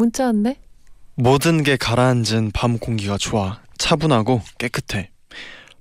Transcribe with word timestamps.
문자 0.00 0.24
왔네. 0.24 0.56
모든 1.14 1.62
게 1.62 1.76
가라앉은 1.76 2.52
밤 2.54 2.78
공기가 2.78 3.18
좋아 3.18 3.60
차분하고 3.76 4.40
깨끗해. 4.56 5.10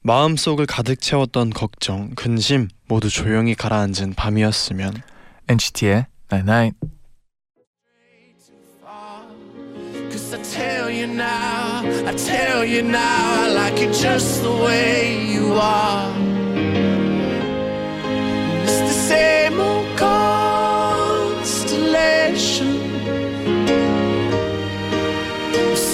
마음속을 0.02 0.66
가득 0.66 1.00
채웠던 1.00 1.52
걱정, 1.52 2.10
근심 2.16 2.68
모두 2.90 3.10
조용히 3.10 3.56
가라앉은 3.56 4.16
밤이었으면 4.16 5.02
NCT의 5.48 6.08
Night 6.34 6.52
Night. 6.52 6.78
Cause 10.12 10.36
I 10.36 10.44
tell 10.44 10.92
you 10.92 11.06
now, 11.06 11.86
I 12.06 12.14
tell 12.18 12.66
you 12.66 12.82
now, 12.82 13.00
I 13.00 13.48
like 13.54 13.80
you 13.80 13.90
just 13.94 14.42
the 14.42 14.52
way 14.52 15.32
you 15.32 15.54
are. 15.54 16.12
It's 18.66 18.80
the 18.80 18.94
same 19.08 19.62
old 19.62 19.88
constellation. 19.98 22.79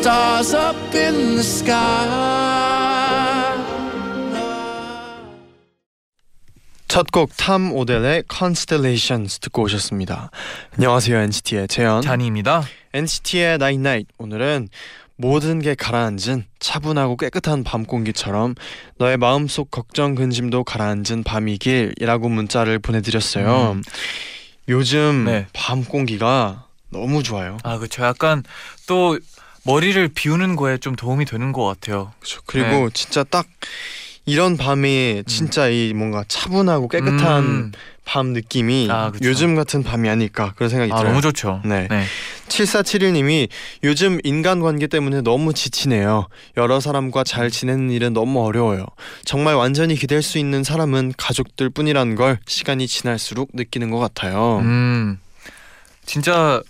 Stars 0.06 0.56
up 0.56 0.78
in 0.96 1.16
the 1.16 1.40
sky. 1.40 1.74
첫곡탐 6.88 7.74
오델의 7.74 8.26
Constellations 8.32 9.40
듣고 9.40 9.64
오셨습니다. 9.64 10.30
안녕하세요 10.76 11.18
NCT의 11.18 11.68
재현. 11.68 12.04
잔이입니다. 12.04 12.62
NCT의 12.94 13.56
Night 13.56 13.80
Night 13.80 14.14
오늘은 14.20 14.70
모든 15.16 15.60
게 15.60 15.74
가라앉은 15.74 16.46
차분하고 16.60 17.18
깨끗한 17.18 17.64
밤 17.64 17.84
공기처럼 17.84 18.54
너의 19.00 19.18
마음속 19.18 19.72
걱정 19.72 20.14
근심도 20.14 20.64
가라앉은 20.66 21.24
밤이길이라고 21.26 22.30
문자를 22.30 22.78
보내드렸어요. 22.78 23.72
음. 23.72 23.84
요즘 24.70 25.26
네. 25.26 25.48
밤 25.52 25.84
공기가 25.84 26.68
너무 26.92 27.24
좋아요. 27.24 27.58
아 27.64 27.80
그렇죠. 27.80 28.04
약간 28.04 28.44
또 28.86 29.18
머리를 29.66 30.08
비우는 30.10 30.56
거에 30.56 30.78
좀 30.78 30.96
도움이 30.96 31.26
되는 31.26 31.52
것 31.52 31.66
같아요. 31.66 32.14
그렇죠. 32.20 32.42
그리고 32.46 32.90
진짜 32.92 33.24
딱 33.24 33.48
이런 34.26 34.58
밤이 34.58 35.24
진짜 35.28 35.68
이 35.68 35.94
뭔가 35.94 36.24
차분하고 36.28 36.88
깨끗한 36.88 37.44
음. 37.44 37.72
밤 38.06 38.28
느낌이 38.28 38.88
아. 38.92 39.12
요즘 39.24 39.56
같은 39.56 39.84
밤이 39.84 40.08
아닐까 40.10 40.54
그런 40.56 40.70
생각이 40.70 40.92
아 40.92 40.98
들어요. 40.98 41.12
너무 41.12 41.22
좋죠. 41.22 41.62
네. 41.66 41.88
네. 41.90 42.06
7471님이 42.48 43.50
요즘 43.84 44.20
인간관계 44.24 44.88
때문에 44.88 45.22
너무 45.22 45.54
지치네요. 45.54 46.28
여러 46.58 46.80
사람과 46.80 47.24
잘 47.24 47.50
지내는 47.50 47.90
일은 47.90 48.14
너무 48.14 48.44
어려워요. 48.44 48.86
정말 49.26 49.56
완전히 49.56 49.96
기댈 49.96 50.22
수 50.22 50.38
있는 50.38 50.64
사람은 50.64 51.14
가족들 51.18 51.72
뿐이란 51.72 52.16
걸 52.16 52.40
시간이 52.46 52.88
지날수록 52.88 53.50
느끼는 53.54 53.90
것 53.90 53.98
같아요. 54.00 54.60
음 54.60 55.20
진짜 56.06 56.62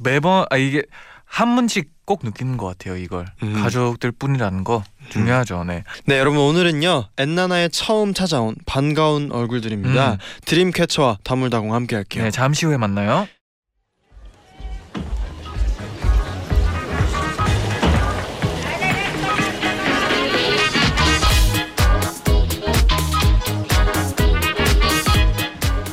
매번 0.00 0.44
아 0.50 0.56
이게 0.56 0.82
한 1.24 1.56
번씩 1.56 1.93
꼭 2.04 2.20
느끼는 2.22 2.56
것 2.56 2.66
같아요. 2.66 2.96
이걸 2.96 3.26
음. 3.42 3.54
가족들 3.54 4.12
뿐이라는 4.12 4.64
거 4.64 4.82
중요하죠. 5.10 5.64
네. 5.64 5.84
네 6.06 6.18
여러분 6.18 6.40
오늘은요 6.40 7.08
엔나나의 7.16 7.70
처음 7.70 8.14
찾아온 8.14 8.54
반가운 8.66 9.32
얼굴들입니다. 9.32 10.12
음. 10.12 10.18
드림캐쳐와 10.44 11.18
다물다공 11.24 11.74
함께 11.74 11.96
할게요. 11.96 12.24
네 12.24 12.30
잠시 12.30 12.66
후에 12.66 12.76
만나요. 12.76 13.26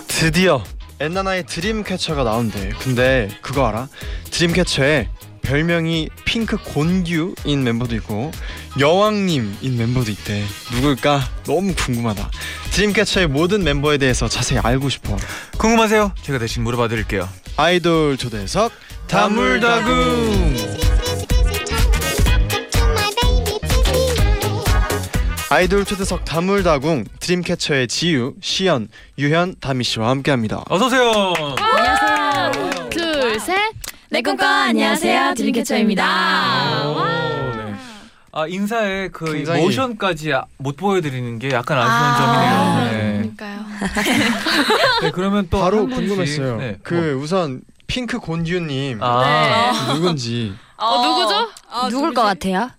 드디어 0.08 0.64
엔나나의 1.00 1.48
드림캐쳐가 1.48 2.24
나온대. 2.24 2.70
근데 2.80 3.28
그거 3.42 3.66
알아? 3.66 3.88
드림캐쳐에 4.30 5.10
별명이 5.42 6.10
핑크 6.26 6.58
곤규인 6.58 7.64
멤버도 7.64 7.96
있고 7.96 8.32
여왕님인 8.80 9.78
멤버도 9.78 10.12
있대. 10.12 10.44
누굴까? 10.74 11.22
너무 11.46 11.74
궁금하다. 11.76 12.30
드림캐쳐의 12.72 13.28
모든 13.28 13.64
멤버에 13.64 13.98
대해서 13.98 14.28
자세히 14.28 14.60
알고 14.60 14.90
싶어. 14.90 15.18
궁금하세요? 15.58 16.14
제가 16.22 16.40
대신 16.40 16.64
물어봐 16.64 16.88
드릴게요. 16.88 17.28
아이돌 17.58 18.18
초대석 18.18 18.72
다물다궁. 19.08 20.56
아이돌 25.50 25.84
초대석 25.84 26.24
다물다궁 26.24 27.04
드림캐쳐의 27.20 27.90
지유, 27.90 28.36
시연, 28.42 28.88
유현, 29.18 29.56
다미 29.60 29.84
씨와 29.84 30.08
함께합니다. 30.10 30.64
어서 30.70 30.86
오세요. 30.86 31.12
안녕하세요. 31.58 32.01
내 34.12 34.22
꿈꿔 34.22 34.44
안녕하세요. 34.46 35.36
드림캐쳐입니다. 35.36 36.84
오, 36.86 37.56
네. 37.56 37.74
아 38.34 38.46
인사에 38.46 39.08
그 39.08 39.32
굉장히- 39.32 39.64
모션까지 39.64 40.34
아- 40.34 40.44
못 40.58 40.76
보여드리는 40.76 41.40
게 41.40 41.52
약간 41.52 41.78
아쉬운 41.78 42.10
아, 42.10 42.84
점이네요. 42.84 42.92
네. 42.92 43.32
그러니까요. 43.38 43.66
네, 45.04 45.12
그러면 45.12 45.48
또 45.50 45.62
바로 45.62 45.80
한 45.80 45.88
분씩- 45.88 45.96
궁금했어요. 45.96 46.58
네, 46.58 46.78
그 46.84 47.14
우선 47.24 47.62
핑크 47.88 48.20
곤규님 48.20 49.02
아 49.02 49.72
네. 49.88 49.94
누군지 49.94 50.54
어, 50.78 51.02
누구죠? 51.06 51.50
누굴 51.90 52.14
것 52.14 52.24
같아요? 52.24 52.70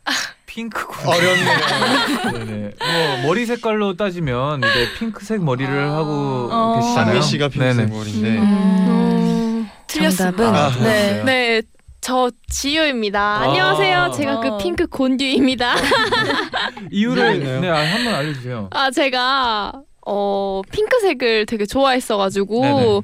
핑크 0.45 0.87
곤. 0.87 1.15
어렵네요. 1.15 2.45
네네. 2.45 2.71
뭐 2.79 3.27
머리 3.29 3.47
색깔로 3.47 3.97
따지면 3.97 4.59
이제 4.59 4.89
핑크색 4.99 5.43
머리를 5.43 5.79
아. 5.89 5.95
하고 5.95 6.51
어. 6.53 6.77
계시잖아요. 6.79 7.07
다미 7.15 7.23
씨가 7.23 7.49
핑크색 7.49 7.77
네네. 7.77 7.91
머리인데 7.91 8.29
음, 8.39 9.22
정답은 10.01 10.47
아, 10.47 10.71
네. 10.83 11.23
네. 11.25 11.63
저 12.01 12.31
지유입니다. 12.49 13.21
아. 13.21 13.43
안녕하세요. 13.43 14.13
제가 14.17 14.39
어. 14.39 14.41
그 14.41 14.59
핑크 14.59 14.87
곤듀입니다. 14.87 15.75
이유를? 16.91 17.61
네, 17.61 17.69
아, 17.69 17.77
한번 17.77 18.15
알려주세요. 18.15 18.69
아 18.73 18.91
제가 18.91 19.73
어 20.05 20.63
핑크색을 20.73 21.47
되게 21.47 21.65
좋아했어가지고 21.65 22.61
네네. 22.61 23.01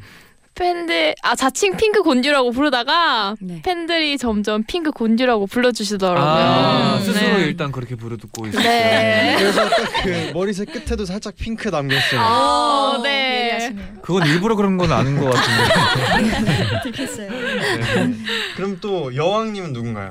팬들 0.58 1.14
아 1.22 1.36
자칭 1.36 1.76
핑크 1.76 2.02
곤듀라고 2.02 2.50
부르다가 2.50 3.36
네. 3.40 3.62
팬들이 3.62 4.18
점점 4.18 4.64
핑크 4.64 4.90
곤듀라고 4.90 5.46
불러주시더라고요. 5.46 6.20
아, 6.20 6.96
음, 6.96 7.04
스스로 7.04 7.38
네. 7.38 7.44
일단 7.44 7.70
그렇게 7.70 7.94
부르고 7.94 8.46
있어요. 8.48 8.62
네. 8.62 9.36
그래서 9.38 9.68
딱그 9.68 10.30
머리색 10.34 10.72
끝에도 10.72 11.04
살짝 11.04 11.36
핑크 11.36 11.68
남겼어요. 11.68 12.20
어, 12.20 13.00
네. 13.04 13.44
예리하시네요. 13.44 13.86
그건 14.02 14.26
일부러 14.26 14.56
그런 14.56 14.76
건 14.76 14.92
아닌 14.92 15.20
것 15.20 15.30
같은데. 15.30 16.64
들켰어요. 16.82 17.30
네. 17.30 18.14
그럼 18.56 18.78
또 18.80 19.14
여왕님은 19.14 19.72
누군가요? 19.72 20.10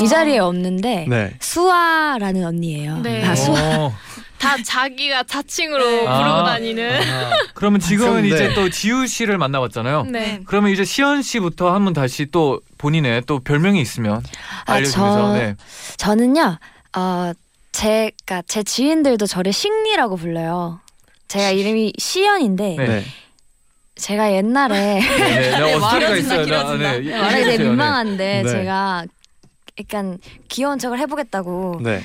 이 0.00 0.06
자리에 0.08 0.38
없는데 0.38 1.06
네. 1.08 1.34
수아라는 1.40 2.44
언니예요. 2.44 2.98
네. 3.02 3.24
아, 3.24 3.34
수아. 3.34 3.90
어, 4.40 4.46
다 4.48 4.56
자기가 4.64 5.24
자칭으로 5.24 5.84
네. 5.84 5.98
부르고 6.00 6.08
아. 6.10 6.44
다니는. 6.44 7.00
그러면 7.54 7.78
지금은 7.80 8.22
그런데- 8.22 8.28
이제 8.46 8.54
또 8.54 8.70
지우 8.70 9.06
씨를 9.06 9.36
만나봤잖아요. 9.38 10.04
네. 10.04 10.40
그러면 10.46 10.70
이제 10.72 10.84
시연 10.84 11.22
씨부터 11.22 11.72
한번 11.74 11.92
다시 11.92 12.26
또 12.30 12.60
본인의 12.78 13.22
또 13.26 13.40
별명이 13.40 13.80
있으면 13.80 14.22
아, 14.66 14.72
알려주면서 14.72 15.18
저- 15.20 15.32
네. 15.38 15.56
저는요. 15.98 16.58
어 16.96 17.32
제가 17.72 18.42
제 18.48 18.62
지인들도 18.62 19.26
저를 19.26 19.52
식리라고 19.52 20.16
불러요. 20.16 20.80
제가 21.28 21.50
이름이 21.50 21.92
시연인데 21.98 22.76
네. 22.76 22.86
네. 22.86 23.04
제가 23.94 24.32
옛날에 24.32 24.98
네, 25.00 25.00
네, 25.00 25.50
네, 25.60 25.74
어, 25.74 26.16
있어요. 26.16 26.46
나. 26.46 26.72
네, 26.76 27.00
말하기 27.00 27.44
되게. 27.44 27.58
네. 27.58 27.64
민망한데 27.64 28.42
네. 28.42 28.50
제가 28.50 29.04
약간 29.78 30.18
귀여운 30.48 30.78
척을 30.78 30.98
해보겠다고 30.98 31.80
네. 31.82 32.00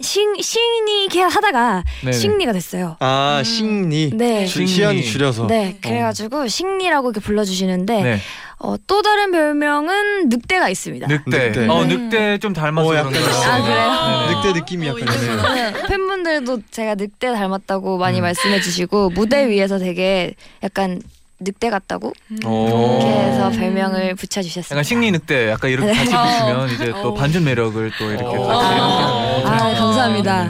신 0.00 0.34
신이 0.40 1.04
이렇게 1.04 1.20
하다가 1.20 1.84
네, 2.04 2.10
네. 2.10 2.12
식리가 2.12 2.52
됐어요. 2.52 2.96
아 3.00 3.42
식리. 3.44 4.10
네. 4.14 4.46
줄- 4.46 4.66
시연이 4.66 5.02
식리. 5.02 5.12
줄여서. 5.12 5.46
네, 5.46 5.76
그래가지고 5.82 6.48
식리라고 6.48 7.10
이렇게 7.10 7.20
불러주시는데 7.24 8.02
네. 8.02 8.18
어, 8.60 8.76
또 8.86 9.02
다른 9.02 9.30
별명은 9.30 10.28
늑대가 10.30 10.68
있습니다. 10.70 11.06
늑대. 11.06 11.48
늑대. 11.48 11.68
어, 11.68 11.84
네. 11.84 11.96
늑대 11.96 12.38
좀 12.38 12.52
닮아서 12.54 12.86
어, 12.88 12.90
그런 12.90 13.06
약간 13.06 13.12
거예요. 13.12 13.52
아, 13.52 13.62
그래요? 13.62 14.26
네네. 14.28 14.36
늑대 14.48 14.60
느낌이 14.60 14.86
약간 14.86 15.00
있네요. 15.00 15.54
네, 15.54 15.72
팬분들도 15.88 16.60
제가 16.70 16.94
늑대 16.94 17.32
닮았다고 17.32 17.98
많이 17.98 18.20
음. 18.20 18.22
말씀해주시고 18.22 19.10
무대 19.10 19.48
위에서 19.48 19.78
되게 19.78 20.34
약간 20.62 21.00
늑대 21.40 21.70
같다고 21.70 22.12
오. 22.44 22.66
이렇게 22.66 23.06
해서 23.06 23.46
어. 23.46 23.50
별명을 23.50 24.14
붙여주셨습니다. 24.14 24.74
약간 24.74 24.84
식리 24.84 25.10
늑대 25.10 25.48
약간 25.50 25.70
이렇게 25.70 25.92
같이 25.92 26.10
붙이면 26.10 26.70
이제 26.74 26.90
또 27.02 27.08
어. 27.08 27.14
반전 27.14 27.44
매력을 27.44 27.90
또 27.98 28.10
이렇게 28.10 28.24
어. 28.24 28.34
또 28.36 28.42
어. 28.42 29.42
아 29.46 29.74
감사합니다. 29.74 30.48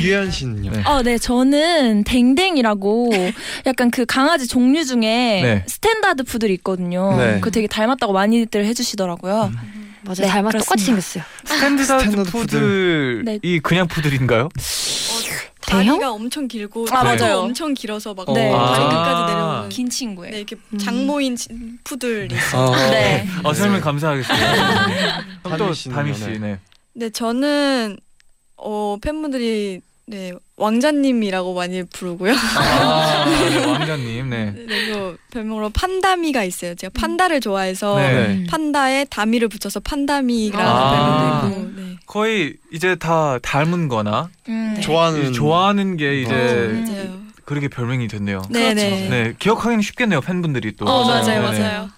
유현 0.00 0.30
씨는요? 0.30 0.70
네. 0.70 0.82
어, 0.84 1.02
네, 1.02 1.18
저는 1.18 2.04
댕댕이라고 2.04 3.10
약간 3.66 3.90
그 3.90 4.06
강아지 4.06 4.46
종류 4.46 4.84
중에 4.84 5.00
네. 5.42 5.64
스탠다드 5.66 6.22
푸들이 6.22 6.54
있거든요. 6.54 7.16
네. 7.16 7.34
그거 7.34 7.50
되게 7.50 7.66
닮았다고 7.66 8.12
많이들 8.12 8.64
해주시더라고요. 8.64 9.50
맞아 10.02 10.22
네, 10.22 10.28
닮아. 10.28 10.50
똑같이 10.50 10.84
생겼어요. 10.84 11.24
스탠드드 11.44 11.84
스탠다드 11.84 12.30
푸들이 12.30 13.40
네. 13.42 13.58
그냥 13.60 13.88
푸들인가요? 13.88 14.48
대형? 15.68 15.86
다리가 15.98 16.12
엄청 16.12 16.48
길고 16.48 16.86
아, 16.90 17.02
다리도 17.04 17.24
맞아요. 17.24 17.38
엄청 17.40 17.74
길어서 17.74 18.14
막 18.14 18.26
네. 18.32 18.50
다리 18.50 18.84
아. 18.84 18.88
끝까지 18.88 19.32
내려오는 19.32 19.68
긴 19.68 19.90
친구예요. 19.90 20.32
네, 20.32 20.38
이렇게 20.38 20.56
장모인 20.78 21.36
치- 21.36 21.48
푸들이 21.84 22.34
있어요. 22.34 22.70
어. 22.70 22.76
네. 22.90 23.26
어 23.44 23.52
설명 23.52 23.80
감사하겠습니다. 23.80 25.24
또 25.42 25.50
다미 25.90 26.14
씨, 26.14 26.38
네. 26.38 26.58
네, 26.94 27.10
저는 27.10 27.98
어 28.56 28.96
팬분들이 29.00 29.80
네 30.06 30.32
왕자님이라고 30.58 31.54
많이 31.54 31.84
부르고요. 31.84 32.32
아, 32.34 33.24
네, 33.24 33.64
왕자님, 33.64 34.30
네. 34.30 34.52
네, 34.54 34.64
그리고 34.66 35.16
별명으로 35.30 35.70
판다미가 35.70 36.44
있어요. 36.44 36.74
제가 36.74 36.90
판다를 36.94 37.40
좋아해서 37.40 37.96
네. 37.96 38.26
음. 38.26 38.46
판다에 38.48 39.04
다미를 39.04 39.48
붙여서 39.48 39.80
판다미라는 39.80 40.66
아. 40.66 41.40
별명도 41.40 41.60
있고. 41.60 41.80
네. 41.80 41.96
거의 42.06 42.54
이제 42.72 42.96
다 42.96 43.38
닮은거나 43.40 44.28
음. 44.48 44.72
네. 44.76 44.80
좋아하는 44.80 45.32
좋아하는 45.32 45.96
게 45.96 46.22
이제 46.22 46.32
음. 46.32 46.84
맞아요. 46.86 47.18
그렇게 47.44 47.68
별명이 47.68 48.08
됐네요. 48.08 48.42
네, 48.50 48.74
그렇죠. 48.74 48.90
네. 48.90 49.08
네, 49.08 49.34
기억하기는 49.38 49.80
쉽겠네요 49.80 50.20
팬분들이 50.20 50.76
또. 50.76 50.84
어, 50.86 51.06
맞아요, 51.06 51.24
네, 51.24 51.34
네. 51.52 51.60
맞아요. 51.60 51.90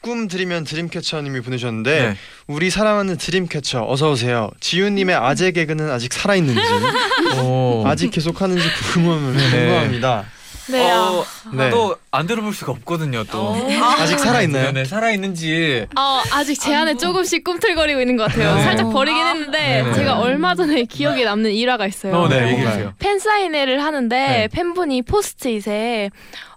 꿈 0.00 0.28
드리면 0.28 0.64
드림캐쳐님이 0.64 1.40
보내셨는데 1.40 2.08
네. 2.10 2.16
우리 2.46 2.70
사랑하는 2.70 3.16
드림캐쳐 3.16 3.84
어서 3.88 4.10
오세요. 4.12 4.50
지윤님의 4.60 5.16
아재 5.16 5.50
개그는 5.50 5.90
아직 5.90 6.12
살아 6.12 6.36
있는지 6.36 6.60
오. 7.42 7.82
아직 7.86 8.10
계속하는지. 8.10 8.62
궁금합니다. 8.92 10.24
네. 10.68 10.90
아, 10.90 11.10
어, 11.10 11.24
네. 11.52 11.70
또 11.70 11.96
안 12.10 12.26
들어볼 12.26 12.54
수가 12.54 12.72
없거든요 12.72 13.24
또. 13.24 13.54
아직 13.98 14.18
살아 14.18 14.40
있나요? 14.40 14.72
네, 14.72 14.86
살아 14.86 15.10
있는지. 15.10 15.86
어, 15.98 16.22
아직 16.32 16.58
제 16.58 16.74
안에 16.74 16.96
조금씩 16.96 17.44
꿈틀거리고 17.44 18.00
있는 18.00 18.16
것 18.16 18.24
같아요. 18.30 18.54
네. 18.54 18.62
살짝 18.64 18.90
버리긴 18.90 19.26
했는데 19.26 19.58
네네. 19.82 19.92
제가 19.92 20.18
얼마 20.20 20.54
전에 20.54 20.84
기억에 20.84 21.24
남는 21.24 21.50
일화가 21.52 21.86
있어요. 21.86 22.14
어, 22.16 22.28
네, 22.28 22.36
네, 22.36 22.42
얘기해 22.46 22.52
뭔가요? 22.62 22.72
주세요. 22.78 22.94
팬 22.98 23.18
사인회를 23.18 23.82
하는데 23.84 24.16
네. 24.16 24.48
팬분이 24.48 25.02
포스트잇에 25.02 26.10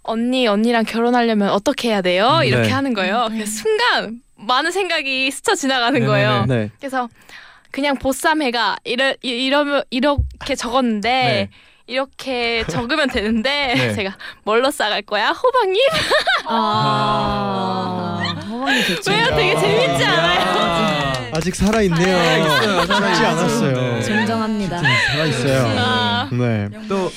언니 0.03 0.47
언니랑 0.47 0.85
결혼하려면 0.85 1.50
어떻게 1.50 1.89
해야 1.89 2.01
돼요? 2.01 2.39
이렇게 2.45 2.67
네. 2.69 2.73
하는 2.73 2.94
거예요. 2.94 3.27
그래서 3.29 3.51
순간 3.51 4.21
많은 4.38 4.71
생각이 4.71 5.29
스쳐 5.31 5.56
지나가는. 5.56 6.06
거예요. 6.06 6.45
네. 6.47 6.69
그래서 6.79 7.09
그냥 7.71 7.97
보쌈 7.97 8.41
해가 8.41 8.77
이러 8.85 9.11
이- 9.21 9.27
이러면 9.45 9.83
이렇게 9.89 10.56
적었는데 10.56 11.09
네. 11.11 11.50
이렇게 11.89 12.63
적으면 12.69 13.09
되는데 13.09 13.74
네. 13.75 13.94
제가 13.94 14.15
뭘로 14.44 14.69
싸갈 14.71 15.01
거야? 15.01 15.30
호박잎? 15.31 15.81
아, 16.45 18.21
좋죠. 18.88 19.12
왜요? 19.12 19.25
되게 19.36 19.59
재밌지 19.59 20.03
않아요? 20.06 20.39
아, 20.41 21.13
아직 21.33 21.56
살아 21.56 21.81
있네요. 21.81 22.18
살아 22.18 22.38
있어요, 22.38 22.81
죽지 22.81 22.94
살아있어요. 22.94 23.27
않았어요. 23.27 23.74
네. 23.95 24.01
존경합니다. 24.03 24.77
살아 24.77 25.25
있어요. 25.25 25.75
아. 25.77 26.30
네. 26.31 26.69
또 26.88 27.12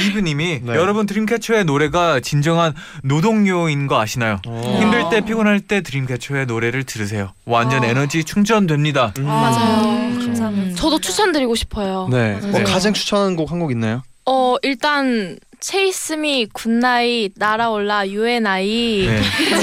이브님이 0.00 0.60
네. 0.62 0.74
여러분 0.74 1.06
드림캐쳐의 1.06 1.64
노래가 1.64 2.20
진정한 2.20 2.74
노동요인 3.02 3.86
거 3.86 4.00
아시나요? 4.00 4.40
어. 4.46 4.78
힘들 4.80 5.04
때 5.10 5.20
피곤할 5.20 5.60
때 5.60 5.80
드림캐쳐의 5.80 6.46
노래를 6.46 6.84
들으세요. 6.84 7.32
완전 7.44 7.84
에너지 7.84 8.24
충전됩니다. 8.24 9.12
음. 9.18 9.24
맞아요. 9.24 10.18
감사합니다. 10.18 10.76
저도 10.76 10.98
추천드리고 11.00 11.54
싶어요. 11.54 12.08
네. 12.10 12.38
뭐 12.40 12.50
맞아요. 12.52 12.64
가장 12.64 12.92
추천하는 12.92 13.36
곡 13.36 13.50
한 13.50 13.58
곡 13.60 13.70
있나요? 13.70 14.02
어 14.28 14.56
일단 14.62 15.38
Chase 15.66 16.23
Me 16.23 16.46
Good 16.52 16.88
Night 16.88 17.32
날아올라 17.34 18.08
UNI 18.08 19.06
네. 19.08 19.20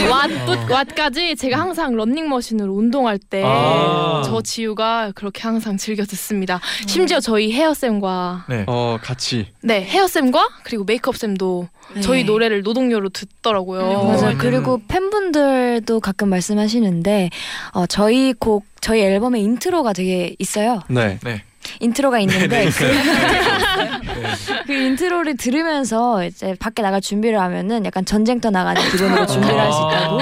What 0.09 0.67
What까지 0.67 1.39
제가 1.39 1.57
항상 1.57 1.95
런닝머신으로 1.95 2.73
운동할 2.73 3.17
때저 3.17 3.47
아. 3.47 4.41
지유가 4.44 5.13
그렇게 5.15 5.44
항상 5.44 5.77
즐겨 5.77 6.03
듣습니다. 6.03 6.59
심지어 6.88 7.21
저희 7.21 7.53
헤어쌤과 7.53 8.47
네. 8.50 8.65
어 8.67 8.97
같이. 9.01 9.47
네 9.61 9.81
헤어쌤과 9.85 10.50
그리고 10.65 10.83
메이크업쌤도 10.83 11.69
저희 12.01 12.25
노래를 12.25 12.63
노동요로 12.63 13.07
듣더라고요. 13.07 14.03
맞아요. 14.03 14.31
음. 14.31 14.38
그리고 14.38 14.81
팬분들도 14.89 16.01
가끔 16.01 16.27
말씀하시는데 16.27 17.29
어, 17.71 17.85
저희 17.85 18.33
곡 18.33 18.65
저희 18.81 19.00
앨범에 19.00 19.39
인트로가 19.39 19.94
되게 19.94 20.35
있어요. 20.38 20.81
네. 20.89 21.17
인트로가 21.79 22.19
있는데 22.19 22.47
네, 22.47 22.69
그, 22.69 22.83
네. 22.83 24.63
그 24.67 24.73
인트로를 24.73 25.37
들으면서 25.37 26.25
이제 26.25 26.55
밖에 26.59 26.81
나갈 26.81 27.01
준비를 27.01 27.39
하면은 27.39 27.85
약간 27.85 28.05
전쟁터 28.05 28.49
나가는 28.49 28.81
기분으로 28.91 29.25
준비를 29.25 29.59
할 29.59 29.71
수 29.71 29.79
있다고 29.79 30.19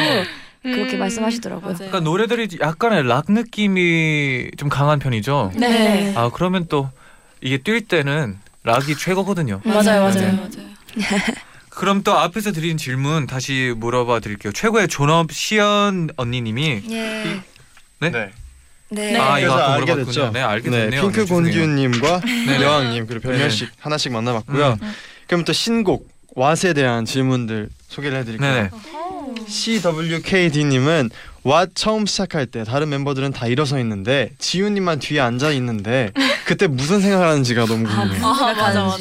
그렇게 0.64 0.94
음. 0.96 1.00
말씀하시더라고요. 1.00 1.66
맞아요. 1.66 1.78
그러니까 1.78 2.00
노래들이 2.02 2.60
약간의 2.62 3.08
락 3.08 3.26
느낌이 3.32 4.52
좀 4.58 4.70
강한 4.70 5.00
편이죠. 5.00 5.52
네. 5.56 6.14
아 6.16 6.30
그러면 6.34 6.68
또 6.70 6.90
이게 7.42 7.58
뛸 7.58 7.82
때는 7.88 8.38
락이 8.64 8.96
최고거든요. 8.96 9.62
맞아요, 9.64 10.02
맞아요. 10.02 10.04
맞아요. 10.04 10.36
맞아요. 10.36 10.72
그럼 11.70 12.04
또 12.04 12.12
앞에서 12.14 12.52
드린 12.52 12.78
질문 12.78 13.26
다시 13.26 13.74
물어봐 13.76 14.20
드릴게요. 14.20 14.52
최고의 14.54 14.88
존업 14.88 15.32
시연 15.32 16.10
언니님이 16.18 16.84
예. 16.92 17.42
네? 18.00 18.12
네. 18.12 18.32
네. 18.92 19.18
아, 19.18 19.40
이거 19.40 19.54
그래서 19.54 19.72
알게 19.72 19.86
물어봤군요. 19.94 20.06
됐죠. 20.06 20.32
네, 20.34 20.42
알게 20.42 20.70
네, 20.70 20.78
됐네요. 20.82 21.02
핑크 21.02 21.22
네. 21.22 21.26
곤규님과 21.26 22.22
네. 22.48 22.62
여왕님 22.62 23.08
그리고 23.08 23.22
별명씩 23.30 23.70
하나씩 23.80 24.12
만나봤고요. 24.12 24.78
음. 24.82 24.94
그럼 25.28 25.46
또 25.46 25.54
신곡 25.54 26.10
왓에 26.36 26.76
대한 26.76 27.06
질문들 27.06 27.70
소개를 27.88 28.20
해드릴게요. 28.20 28.50
네네. 28.52 28.70
CWKD님은 29.48 31.10
왓 31.44 31.70
처음 31.74 32.06
시작할 32.06 32.46
때 32.46 32.64
다른 32.64 32.90
멤버들은 32.90 33.32
다 33.32 33.48
일어서 33.48 33.80
있는데 33.80 34.30
지훈님만 34.38 35.00
뒤에 35.00 35.20
앉아 35.22 35.52
있는데 35.54 36.12
그때 36.46 36.68
무슨 36.68 37.00
생각을 37.02 37.28
하는지가 37.28 37.66
너무 37.66 37.84
궁금해요. 37.84 38.24
아, 38.26 38.54
맞아, 38.54 38.84
맞아. 38.84 38.98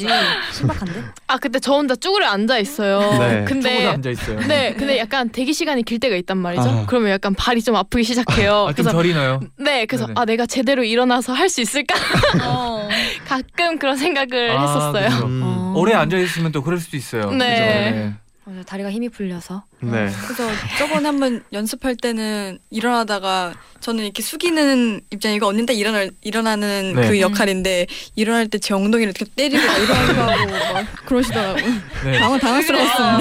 신박한데? 0.51 1.03
아 1.27 1.37
그때 1.37 1.59
저 1.59 1.73
혼자 1.73 1.95
쭈그려 1.95 2.27
앉아 2.29 2.57
있어요. 2.57 2.99
네. 3.19 3.45
근데 3.47 3.87
앉아 3.87 4.09
있어요. 4.09 4.39
네, 4.47 4.73
근데 4.73 4.97
약간 4.97 5.29
대기 5.29 5.53
시간이 5.53 5.83
길 5.83 5.99
때가 5.99 6.15
있단 6.15 6.37
말이죠. 6.37 6.63
아. 6.67 6.85
그러면 6.87 7.11
약간 7.11 7.35
발이 7.35 7.61
좀 7.61 7.75
아프기 7.75 8.03
시작해요. 8.03 8.53
아, 8.63 8.65
좀 8.67 8.73
그래서 8.73 8.91
저리 8.91 9.13
나요. 9.13 9.39
네, 9.59 9.85
그래서 9.85 10.07
네네. 10.07 10.19
아 10.19 10.25
내가 10.25 10.45
제대로 10.47 10.83
일어나서 10.83 11.33
할 11.33 11.47
수 11.51 11.59
있을까? 11.61 11.95
어. 12.47 12.87
가끔 13.27 13.77
그런 13.77 13.97
생각을 13.97 14.51
아, 14.51 14.61
했었어요. 14.61 15.25
음, 15.25 15.41
어. 15.43 15.73
오래 15.75 15.93
앉아 15.93 16.17
있으면 16.17 16.51
또 16.53 16.63
그럴 16.63 16.79
수도 16.79 16.95
있어요. 16.95 17.29
네. 17.31 18.13
맞아, 18.43 18.63
다리가 18.63 18.89
힘이 18.91 19.07
풀려서. 19.09 19.63
네. 19.81 20.09
그래서 20.25 20.49
저번에 20.79 21.05
한번 21.07 21.43
연습할 21.53 21.95
때는 21.95 22.57
일어나다가 22.71 23.53
저는 23.81 24.03
이렇게 24.03 24.23
숙이는 24.23 25.01
입장이고 25.11 25.45
언니는 25.45 25.67
딱 25.67 25.73
일어날 25.77 26.09
일어나는 26.21 26.93
네. 26.95 27.07
그 27.07 27.19
역할인데 27.19 27.85
일어날 28.15 28.47
때 28.47 28.57
제 28.57 28.73
엉덩이를 28.73 29.13
이렇게 29.15 29.25
때리고 29.35 29.63
막 29.65 29.77
일어나기도 29.77 30.21
하고 30.23 30.73
막 30.73 31.05
그러시더라고요. 31.05 31.65
네. 32.03 32.19
당황 32.19 32.39
당황스러웠습니다. 32.39 33.19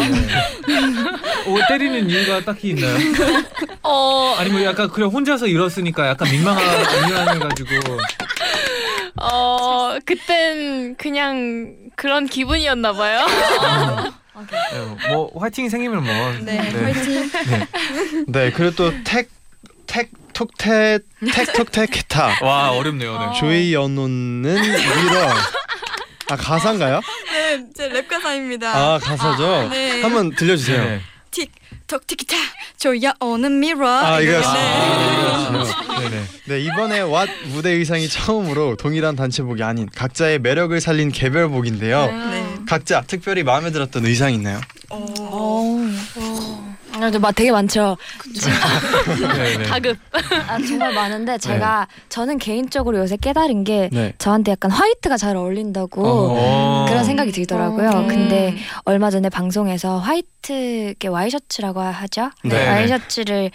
오, 1.49 1.59
때리는 1.69 2.09
이유가 2.09 2.41
딱히 2.43 2.71
있나요? 2.71 2.97
어, 3.83 4.35
아니면 4.39 4.65
약간 4.65 4.89
그래 4.89 5.05
혼자서 5.07 5.47
일었으니까 5.47 6.09
약간 6.09 6.31
민망한 6.31 6.65
민망해가지고 7.07 7.71
어, 9.23 9.99
그땐 10.07 10.95
그냥 10.97 11.75
그런 11.97 12.27
기분이었나 12.27 12.93
봐요. 12.95 13.27
네, 14.47 15.09
뭐 15.13 15.31
화이팅이 15.39 15.69
생기면 15.71 16.03
뭐 16.05 16.15
네, 16.45 16.59
화이팅. 16.59 17.31
네. 18.29 18.51
그리고 18.53 18.75
또택택 18.77 20.11
톡택 20.33 21.05
텍톡택 21.33 21.91
기타 21.91 22.37
와 22.43 22.71
어렵네요. 22.73 23.19
네. 23.19 23.39
조이 23.39 23.75
연호는 23.75 24.57
위로 24.57 25.21
아 26.31 26.37
가사인가요? 26.37 27.01
네, 27.33 27.65
제 27.77 27.89
랩 27.89 28.07
가사입니다. 28.09 28.71
아 28.95 28.99
가사죠. 28.99 29.69
네. 29.69 30.01
한번 30.03 30.31
들려주세요. 30.35 30.85
네. 30.85 31.01
틱톡 31.91 32.07
티키타 32.07 32.37
조야 32.79 33.15
오는 33.21 33.59
미러. 33.59 33.89
아 33.89 34.21
이거 34.21 34.33
네. 34.33 34.43
아, 34.47 35.99
네네. 35.99 36.23
네 36.47 36.61
이번에 36.61 37.01
왓 37.01 37.29
무대 37.49 37.71
의상이 37.71 38.09
처음으로 38.09 38.77
동일한 38.77 39.17
단체복이 39.17 39.63
아닌 39.65 39.89
각자의 39.93 40.39
매력을 40.39 40.81
살린 40.81 41.11
개별복인데요. 41.11 42.07
네. 42.07 42.55
각자 42.67 43.03
특별히 43.07 43.43
마음에 43.43 43.73
들었던 43.73 44.07
의상 44.07 44.33
있나요? 44.33 44.61
어, 44.91 45.05
어, 45.19 46.50
아, 47.03 47.11
막 47.19 47.35
되게 47.35 47.51
많죠. 47.51 47.97
네, 49.37 49.57
네. 49.59 49.63
다급. 49.65 49.99
아, 50.49 50.59
정말 50.59 50.93
많은데 50.93 51.39
제가 51.39 51.89
저는 52.09 52.39
개인적으로 52.39 52.99
요새 52.99 53.17
깨달은 53.17 53.65
게 53.65 53.89
네. 53.93 54.13
저한테 54.19 54.53
약간 54.53 54.71
화이트가 54.71 55.17
잘 55.17 55.37
어울린다고 55.37 56.03
어. 56.07 56.87
그런 56.89 57.05
생각이 57.05 57.33
들더라고요. 57.33 57.91
음. 57.91 58.09
근데 58.09 58.57
얼마 58.85 59.11
전에 59.11 59.29
방송에서 59.29 59.99
화이트 59.99 60.95
게 60.99 61.09
와이셔츠라고 61.09 61.81
하죠. 61.81 62.31
네. 62.45 62.69
와이셔츠를 62.69 63.51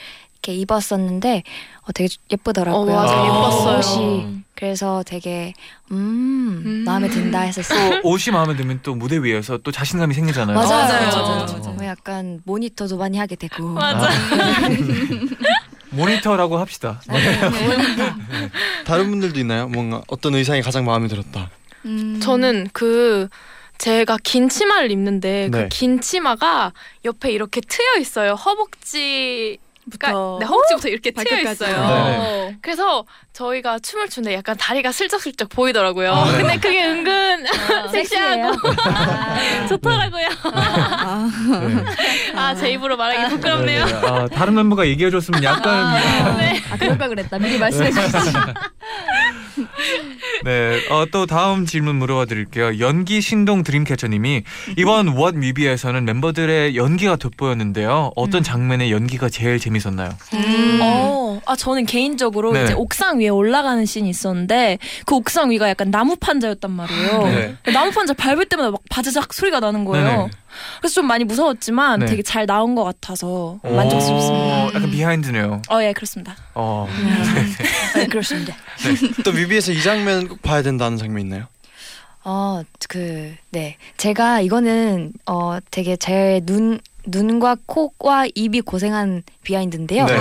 이렇게 0.46 0.54
입었었는데 0.54 1.44
어, 1.82 1.92
되게 1.92 2.14
예쁘더라고요. 2.32 2.94
어, 2.94 3.02
맞아, 3.02 3.14
아. 3.14 3.26
예뻤어요. 3.26 3.78
옷이 3.80 4.44
그래서 4.56 5.04
되게 5.06 5.54
음, 5.92 6.62
음. 6.66 6.84
마음에 6.86 7.10
든다 7.10 7.42
했었어요. 7.42 8.02
또 8.02 8.10
옷이 8.10 8.32
마음에 8.32 8.56
들면 8.56 8.82
또 8.84 8.96
무대 8.96 9.18
위에서 9.18 9.58
또 9.58 9.72
자신감이 9.72 10.14
생기잖아요. 10.14 10.56
맞아요. 10.56 10.70
맞아요, 10.70 11.08
맞아요, 11.08 11.46
맞아요. 11.46 11.74
뭐 11.76 11.86
약간 11.86 12.42
모니터도 12.46 12.98
많이 12.98 13.18
하게 13.18 13.36
되고. 13.36 13.70
맞아. 13.70 14.10
모니터라고 15.90 16.58
합시다. 16.58 17.02
다른 18.86 19.10
분들도 19.10 19.40
있나요? 19.40 19.68
뭔가 19.68 20.02
어떤 20.08 20.36
의상이 20.36 20.62
가장 20.62 20.86
마음에 20.86 21.08
들었다. 21.08 21.50
음. 21.86 22.20
저는 22.22 22.70
그 22.74 23.30
제가 23.78 24.18
긴 24.24 24.50
치마를 24.50 24.92
입는데 24.92 25.50
네. 25.52 25.64
그긴 25.64 26.02
치마가 26.02 26.74
옆에 27.04 27.32
이렇게 27.32 27.62
트여 27.62 27.98
있어요. 28.00 28.34
허벅지 28.34 29.58
그러니까. 30.00 30.38
네, 30.40 30.46
허벅지부터 30.46 30.90
이렇게 30.90 31.12
트여 31.12 31.24
발끝까지. 31.24 31.64
있어요. 31.64 31.88
네. 31.88 32.58
그래서 32.62 33.06
저희가 33.34 33.80
춤을 33.80 34.10
추는데 34.10 34.36
약간 34.36 34.56
다리가 34.58 34.92
슬쩍슬쩍 34.92 35.50
보이더라고요. 35.50 36.12
아, 36.12 36.32
네. 36.32 36.38
근데 36.40 36.58
그게 36.58 36.84
은근 36.86 37.46
섹시해요. 37.92 38.54
섹시하고 38.54 38.58
좋더라고요. 39.70 40.28
아. 40.44 41.30
네. 41.68 41.86
아제 42.40 42.72
입으로 42.72 42.98
말하기 42.98 43.36
부끄럽네요. 43.36 43.86
네, 43.86 43.92
네. 43.94 44.08
아, 44.08 44.28
다른 44.28 44.56
멤버가 44.56 44.88
얘기해 44.88 45.12
줬으면 45.12 45.44
약간 45.44 45.96
아, 45.96 46.78
그럴 46.80 46.98
걸 46.98 47.10
그랬다. 47.10 47.38
미리 47.38 47.58
말씀해 47.60 47.92
주시지. 47.92 48.16
네, 50.44 50.86
어, 50.90 51.06
또 51.12 51.26
다음 51.26 51.66
질문 51.66 51.96
물어봐 51.96 52.26
드릴게요. 52.26 52.80
연기 52.80 53.22
신동 53.22 53.64
드림캐쳐님이 53.64 54.44
이번 54.78 55.08
What 55.10 55.38
뮤비에서는 55.38 56.04
멤버들의 56.06 56.76
연기가 56.76 57.16
돋보였는데요. 57.16 58.12
어떤 58.16 58.44
장면의 58.44 58.92
연기가 58.92 59.30
제일 59.30 59.60
재밌 59.60 59.75
었나요? 59.84 60.10
음. 60.34 60.80
어, 60.82 61.40
아 61.46 61.56
저는 61.56 61.86
개인적으로 61.86 62.54
네. 62.54 62.64
이제 62.64 62.74
옥상 62.74 63.20
위에 63.20 63.30
올라가는 63.30 63.86
씬이 63.86 64.10
있었는데 64.10 64.78
그 65.06 65.16
옥상 65.16 65.52
위가 65.52 65.70
약간 65.70 65.92
나무 65.92 66.16
판자였단 66.16 66.72
말이에요. 66.72 67.24
네. 67.24 67.56
나무 67.74 67.92
판자 67.92 68.14
밟을 68.14 68.46
때마다 68.46 68.72
막 68.72 68.82
바자작 68.90 69.34
소리가 69.34 69.60
나는 69.60 69.86
거예요. 69.86 70.06
네네. 70.06 70.30
그래서 70.80 70.96
좀 70.96 71.08
많이 71.08 71.24
무서웠지만 71.24 72.02
네. 72.02 72.06
되게 72.06 72.22
잘 72.22 72.46
나온 72.46 72.76
것 72.76 72.84
같아서 72.84 73.60
만족스럽습니다. 73.64 74.46
어, 74.46 74.72
약간 74.74 74.90
비하인드네요. 74.92 75.62
어, 75.70 75.82
예, 75.82 75.94
그렇습니다. 75.94 76.36
어. 76.54 76.88
네, 77.96 78.08
그렇습니다. 78.08 78.56
또 79.24 79.32
뮤비에서 79.32 79.72
이 79.72 79.82
장면 79.82 80.28
꼭 80.28 80.42
봐야 80.42 80.62
된다는 80.62 80.98
장면 80.98 81.22
있나요? 81.22 81.48
어, 82.24 82.64
그, 82.90 83.36
네. 83.52 83.78
제가 83.98 84.42
이거는, 84.42 85.14
어, 85.28 85.60
되게 85.70 85.96
제 85.96 86.42
눈, 86.46 86.80
눈과 87.08 87.58
코와 87.66 88.28
입이 88.36 88.62
고생한 88.62 89.24
비하인드인데요. 89.44 90.06
네. 90.06 90.18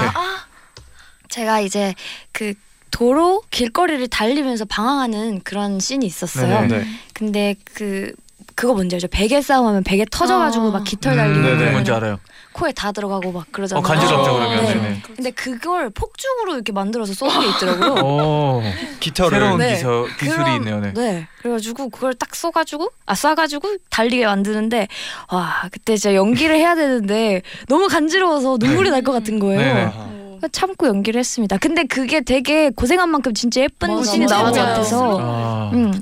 제가 1.29 1.61
이제 1.61 1.95
그 2.33 2.55
도로 2.91 3.43
길거리를 3.51 4.07
달리면서 4.09 4.67
방황하는 4.67 5.41
그런 5.43 5.81
씬이 5.81 6.07
있었어요. 6.07 6.61
네네. 6.69 6.79
네. 6.79 6.85
근데 7.13 7.57
그, 7.75 8.13
그거 8.57 8.75
뭔지 8.75 8.97
알죠? 8.97 9.09
베개 9.09 9.41
싸움하면 9.43 9.83
베개 9.85 10.07
터져가지고 10.11 10.69
아. 10.69 10.71
막 10.71 10.85
깃털 10.85 11.17
달리고 11.17 11.41
네네. 11.41 11.55
그러면 11.57 11.73
뭔지 11.73 11.93
알아요. 11.93 12.19
코에 12.53 12.71
다 12.73 12.93
들어가고 12.93 13.33
막 13.33 13.47
그러잖아요. 13.51 13.81
어, 13.81 13.83
간지럽죠 13.83 14.31
어, 14.31 14.35
그러면. 14.35 14.65
네. 14.65 14.75
네네. 14.75 15.03
근데 15.17 15.31
그걸 15.33 15.91
폭죽으로 15.91 16.55
이렇게 16.55 16.73
만들어서 16.73 17.13
쏘는 17.13 17.41
게 17.41 17.49
있더라고요. 17.49 18.05
오, 18.05 18.63
깃털을 19.01 19.31
새로운 19.31 19.59
네. 19.59 19.75
기서, 19.75 20.07
기술이 20.21 20.37
그럼- 20.37 20.57
있네요. 20.57 20.81
네. 20.81 20.93
네. 20.95 21.27
그래가지고 21.43 21.89
그걸 21.91 22.15
딱 22.15 22.35
쏘가지고 22.37 22.91
아 23.07 23.15
쏴가지고 23.15 23.81
달리게 23.91 24.25
만드는데 24.27 24.87
와 25.33 25.65
그때 25.73 25.97
진짜 25.97 26.15
연기를 26.15 26.57
해야 26.57 26.75
되는데 26.77 27.43
너무 27.69 27.89
간지러워서 27.89 28.59
눈물이 28.61 28.91
날 28.91 29.03
것 29.03 29.13
같은 29.13 29.39
거예요. 29.41 30.15
아하. 30.43 30.49
참고 30.53 30.87
연기를 30.87 31.19
했습니다. 31.19 31.57
근데 31.59 31.85
그게 31.85 32.21
되게 32.21 32.71
고생한 32.71 33.09
만큼 33.11 33.33
진짜 33.35 33.61
예쁜 33.63 33.91
맞아, 33.91 34.11
씬이 34.13 34.27
나온 34.27 34.53
것. 34.53 34.59
같아서 34.59 35.19
아, 35.21 35.71
음. 35.73 35.93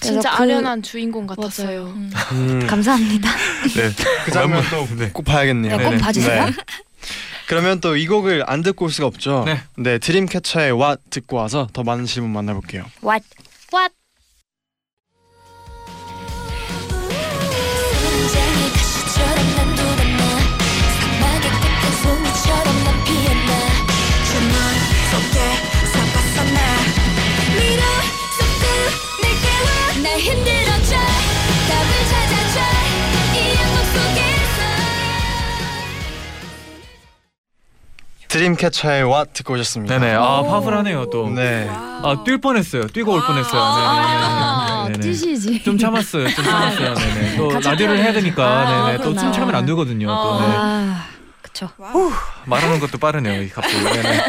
진짜 0.00 0.30
그- 0.30 0.42
아련한 0.42 0.82
주인공 0.82 1.26
같았어요. 1.26 1.84
음, 2.32 2.66
감사합니다. 2.68 3.30
네. 3.76 3.90
그 4.24 4.30
장면도 4.30 4.86
네. 4.96 5.10
꼭 5.12 5.24
봐야겠네요. 5.24 5.76
네, 5.76 5.82
꼭 5.84 5.90
네네. 5.90 6.02
봐주세요. 6.02 6.44
네. 6.46 6.52
그러면 7.48 7.80
또 7.80 7.96
이 7.96 8.06
곡을 8.06 8.44
안 8.46 8.62
듣고 8.62 8.84
올 8.86 8.90
수가 8.90 9.06
없죠. 9.06 9.46
네. 9.76 9.98
드림캐쳐의 9.98 10.72
What 10.72 11.02
듣고 11.10 11.36
와서 11.38 11.66
더 11.72 11.82
많은 11.82 12.04
질문 12.04 12.30
만나볼게요. 12.32 12.84
What? 13.02 13.24
What? 13.72 13.94
드림캐쳐의 38.48 39.04
What 39.04 39.32
듣고 39.34 39.54
오셨습니다. 39.54 39.98
네네. 39.98 40.14
아 40.14 40.42
파워풀하네요 40.42 41.10
또. 41.10 41.28
네. 41.28 41.68
아뛸 42.02 42.40
뻔했어요. 42.40 42.86
뛰고 42.86 43.12
올 43.12 43.20
뻔했어요. 43.22 43.60
아, 43.60 44.84
네네. 44.86 44.98
네네. 44.98 45.00
뜻이지. 45.00 45.62
좀 45.62 45.76
참았어요. 45.76 46.28
좀 46.30 46.44
참았어요. 46.44 46.94
네네. 46.94 47.36
또 47.36 47.48
같이 47.48 47.68
라디오를 47.68 47.98
해야 47.98 48.12
되니까. 48.12 48.44
아, 48.44 48.64
네네. 48.86 48.96
또 48.98 49.02
그렇구나. 49.04 49.20
춤 49.22 49.32
참으면 49.32 49.54
안 49.56 49.66
되거든요. 49.66 50.06
또. 50.06 50.40
네. 50.40 50.46
아, 50.48 51.04
그쵸. 51.42 51.68
말하는 52.46 52.80
것도 52.80 52.98
빠르네요. 52.98 53.42
이 53.42 53.48
갑자기. 53.50 53.82
네네. 53.82 54.22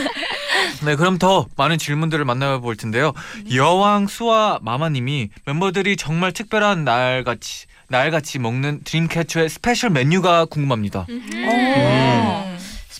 네, 0.82 0.96
그럼 0.96 1.18
더 1.18 1.46
많은 1.58 1.78
질문들을 1.78 2.24
만나볼 2.24 2.76
텐데요. 2.78 3.14
여왕 3.54 4.08
수아 4.08 4.60
마마님이 4.62 5.30
멤버들이 5.46 5.98
정말 5.98 6.32
특별한 6.32 6.86
날 6.86 7.24
같이 7.24 7.66
날 7.90 8.12
같이 8.12 8.40
먹는 8.40 8.82
드림캐쳐의 8.86 9.50
스페셜 9.50 9.90
메뉴가 9.90 10.46
궁금합니다. 10.46 11.06
어. 11.10 12.49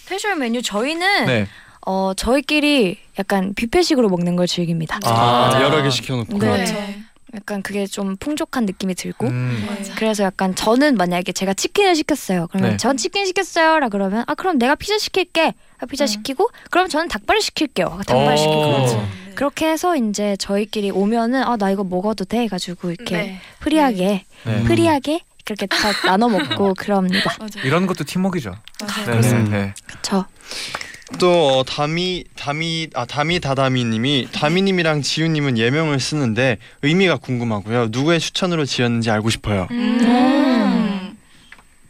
스페셜 0.10 0.38
메뉴 0.38 0.64
저희는 0.64 1.26
네. 1.28 1.48
어 1.86 2.14
저희끼리 2.16 2.98
약간 3.20 3.54
뷔페식으로 3.54 4.10
먹는 4.10 4.36
걸 4.36 4.48
즐깁니다. 4.48 5.00
아, 5.04 5.50
맞아요. 5.52 5.66
여러 5.66 5.84
개 5.84 5.92
시켜놓고. 5.92 6.40
네. 6.40 7.00
약간 7.36 7.62
그게 7.62 7.86
좀 7.86 8.18
풍족한 8.18 8.66
느낌이 8.66 8.96
들고 8.96 9.28
음, 9.28 9.68
그래서 9.98 10.24
약간 10.24 10.56
저는 10.56 10.96
만약에 10.96 11.32
제가 11.32 11.54
치킨을 11.54 11.94
시켰어요. 11.96 12.48
그러면 12.48 12.72
네. 12.72 12.78
전 12.78 12.98
치킨 12.98 13.28
시켰어요 13.28 13.78
라 13.78 13.88
그러면 13.90 14.24
아 14.26 14.34
그럼 14.34 14.58
내가 14.58 14.74
피자 14.74 14.98
시킬게. 14.98 15.54
아, 15.78 15.86
피자 15.86 16.08
시키고 16.08 16.50
그럼 16.72 16.90
저는 16.90 17.08
닭발을 17.08 17.40
시킬게요. 17.42 18.00
닭발 18.08 18.34
어. 18.34 18.36
시키고 18.36 18.62
그렇죠. 18.62 19.08
그렇게 19.36 19.68
해서 19.70 19.96
이제 19.96 20.36
저희끼리 20.40 20.90
오면은 20.90 21.44
아 21.44 21.56
나 21.56 21.70
이거 21.70 21.84
먹어도 21.84 22.26
돼 22.26 22.40
해가지고 22.40 22.90
이렇게 22.90 23.16
네. 23.16 23.40
프리하게 23.60 24.26
네. 24.46 24.64
프리하게 24.64 25.22
그렇게 25.50 25.66
다 25.66 25.92
나눠 26.06 26.30
먹고 26.30 26.76
그럽니다. 26.76 27.36
맞아요. 27.40 27.66
이런 27.66 27.88
것도 27.88 28.04
팀워크죠. 28.04 28.56
네, 29.08 29.20
네, 29.20 29.32
음. 29.32 29.50
네. 29.50 29.74
그쵸. 29.88 30.26
또 31.18 31.60
어, 31.60 31.64
다미 31.64 32.24
다미 32.36 32.90
아 32.94 33.06
다미 33.06 33.40
다다미님이 33.40 34.28
다미님이랑 34.32 35.02
지우님은 35.02 35.58
예명을 35.58 36.00
쓰는데 36.00 36.60
의미가 36.84 37.18
궁금하고요. 37.18 37.88
누구의 37.90 38.20
추천으로 38.20 38.66
지었는지 38.66 39.10
알고 39.10 39.32
싶어요. 39.32 39.68
음. 39.72 41.18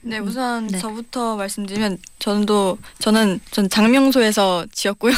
네 0.01 0.19
우선 0.19 0.67
네. 0.67 0.77
저부터 0.77 1.35
말씀드리면 1.35 1.97
저는도 2.19 2.77
저는 2.99 3.41
전 3.51 3.67
장명소에서 3.67 4.67
지었고요. 4.71 5.13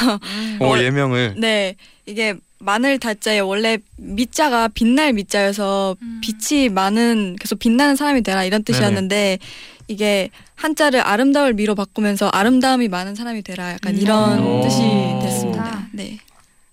오 0.60 0.75
예명을 0.79 1.36
네 1.38 1.75
이게 2.07 2.36
마늘 2.62 3.00
다자에 3.00 3.39
원래 3.39 3.80
밑자가 3.98 4.70
빛날 4.70 5.13
밑자여서 5.13 5.96
빛이 6.22 6.70
많은 6.70 7.36
계속 7.39 7.60
빛나는 7.60 7.96
사람이 7.96 8.22
되라 8.22 8.44
이런 8.44 8.63
뜻이었는데 8.63 9.39
이게 9.88 10.30
한자를 10.56 11.01
아름다울 11.01 11.53
미로 11.53 11.75
바꾸면서 11.75 12.30
아름다움이 12.30 12.88
많은 12.88 13.15
사람이 13.15 13.41
되라 13.41 13.72
약간 13.74 13.98
이런 13.98 14.39
오. 14.46 14.62
뜻이 14.62 14.80
됐습니다. 15.22 15.88
네. 15.91 16.20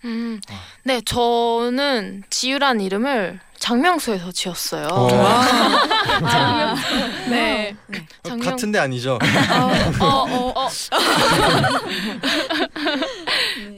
음, 0.05 0.41
네, 0.85 1.01
저는 1.05 2.23
지유란 2.31 2.81
이름을 2.81 3.41
장명수에서 3.59 4.31
지었어요. 4.31 4.87
오. 4.87 5.09
네. 7.31 7.75
어, 8.23 8.29
장명- 8.29 8.51
같은데 8.51 8.79
아니죠? 8.79 9.19
어, 10.01 10.05
어, 10.05 10.53
어. 10.55 10.69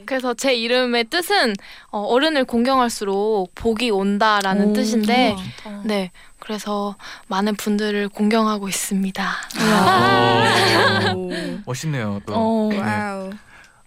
그래서 0.11 0.33
제 0.33 0.53
이름의 0.53 1.05
뜻은 1.05 1.53
어, 1.89 2.01
어른을 2.01 2.43
공경할수록 2.43 3.55
복이 3.55 3.91
온다라는 3.91 4.73
뜻인데, 4.73 5.37
네. 5.85 6.11
그래서 6.37 6.97
많은 7.27 7.55
분들을 7.55 8.09
공경하고 8.09 8.67
있습니다. 8.67 9.23
어, 9.23 11.13
오. 11.15 11.31
멋있네요. 11.65 12.19
또. 12.25 12.33
어. 12.35 12.69
네. 12.69 12.79
Wow. 12.79 13.29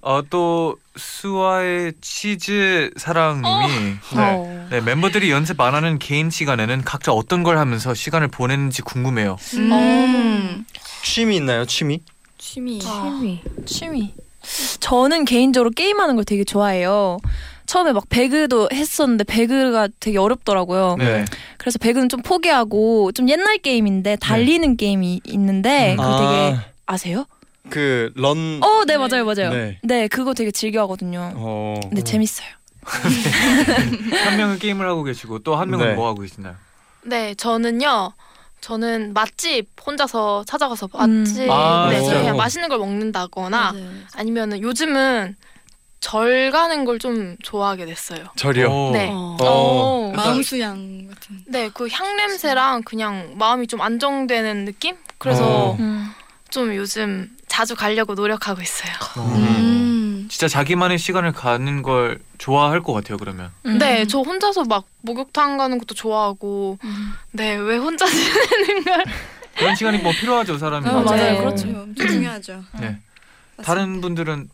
어, 0.01 0.23
또 0.31 0.79
수아의 0.97 1.93
치즈 2.01 2.93
사랑님이 2.97 3.99
네. 4.17 4.67
네, 4.71 4.81
멤버들이 4.81 5.31
연습 5.31 5.61
안 5.61 5.75
하는 5.75 5.99
개인 5.99 6.31
시간에는 6.31 6.85
각자 6.85 7.13
어떤 7.13 7.43
걸 7.43 7.59
하면서 7.59 7.93
시간을 7.93 8.29
보내는지 8.29 8.81
궁금해요. 8.81 9.37
음. 9.57 10.65
취미 11.03 11.37
있나요? 11.37 11.67
취미? 11.67 12.01
취미. 12.39 12.81
취미. 12.81 13.43
취미. 13.67 14.15
저는 14.81 15.25
개인적으로 15.25 15.71
게임하는 15.71 16.17
걸 16.17 16.25
되게 16.25 16.45
좋아해요. 16.45 17.19
처음에 17.67 17.93
막 17.93 18.09
배그도 18.11 18.69
했었는데 18.73 19.25
배그가 19.25 19.89
되게 19.99 20.19
어렵더라고요. 20.19 20.97
네. 20.99 21.25
그래서 21.57 21.79
배그는 21.79 22.09
좀 22.11 22.21
포기하고 22.23 23.13
좀 23.13 23.29
옛날 23.31 23.57
게임인데 23.59 24.17
달리는 24.17 24.77
게임이 24.77 25.23
있는데 25.25 25.97
그거 25.99 26.19
되게 26.19 26.57
아세요? 26.87 27.25
그 27.71 28.13
런. 28.17 28.63
어, 28.63 28.85
네 28.87 28.99
맞아요, 28.99 29.25
맞아요. 29.25 29.51
네. 29.51 29.79
네, 29.83 30.09
그거 30.09 30.35
되게 30.35 30.51
즐겨하거든요. 30.51 31.33
어. 31.37 31.81
근데 31.89 32.03
재밌어요. 32.03 32.49
한 34.25 34.37
명은 34.37 34.59
게임을 34.59 34.87
하고 34.87 35.03
계시고 35.03 35.39
또 35.41 35.57
한 35.57 35.71
명은 35.71 35.87
네. 35.89 35.95
뭐 35.95 36.09
하고 36.09 36.21
계시나요? 36.21 36.57
네, 37.03 37.35
저는요. 37.35 38.13
저는 38.69 39.13
맛집 39.13 39.69
혼자서 39.87 40.45
찾아가서 40.47 40.89
음. 40.95 41.19
맛집 41.19 41.51
아, 41.51 41.89
네, 41.91 42.01
진짜요? 42.01 42.21
그냥 42.21 42.37
맛있는 42.39 42.71
걸 42.71 42.79
먹는다거나 42.79 43.73
맞아요. 43.73 43.91
아니면은 44.15 44.63
요즘은 44.63 45.37
절 46.01 46.51
가는 46.51 46.87
걸 46.87 46.99
좀 46.99 47.37
좋아하게 47.43 47.85
됐어요. 47.85 48.25
절이요. 48.37 48.71
어. 48.71 48.91
네. 48.95 49.11
어. 49.13 50.13
마음 50.17 50.43
수양 50.43 51.09
같은. 51.09 51.45
네, 51.47 51.69
그 51.69 51.89
향 51.91 52.17
냄새랑 52.17 52.85
그냥 52.85 53.35
마음이 53.37 53.67
좀 53.67 53.83
안정되는 53.83 54.65
느낌? 54.65 54.97
그래서 55.19 55.45
어. 55.47 55.77
음. 55.81 56.11
좀 56.49 56.75
요즘 56.75 57.37
자주 57.47 57.75
가려고 57.77 58.15
노력하고 58.15 58.63
있어요. 58.63 58.93
음. 59.19 59.94
진짜 60.29 60.49
자기만의 60.49 60.99
시간을 60.99 61.33
가는 61.33 61.83
걸 61.83 62.21
좋아할 62.39 62.83
것 62.83 62.93
같아요. 62.93 63.17
그러면. 63.19 63.51
음. 63.67 63.79
네, 63.79 64.05
저 64.07 64.21
혼자서 64.21 64.65
막 64.65 64.87
목욕탕 65.03 65.57
가는 65.57 65.79
것도 65.79 65.95
좋아하고, 65.95 66.79
네, 67.33 67.55
왜 67.55 67.77
혼자 67.77 68.05
지내는 68.11 68.85
걸? 68.85 69.05
그런 69.57 69.75
시간이 69.77 69.99
뭐 69.99 70.13
필요하죠 70.13 70.59
사람이. 70.59 70.87
아, 70.89 70.93
맞아요. 71.01 71.17
네. 71.17 71.39
그렇죠. 71.39 71.69
엄청 71.69 72.07
중요하죠. 72.09 72.65
네. 72.81 72.99
다른 73.63 74.01
분들은 74.01 74.51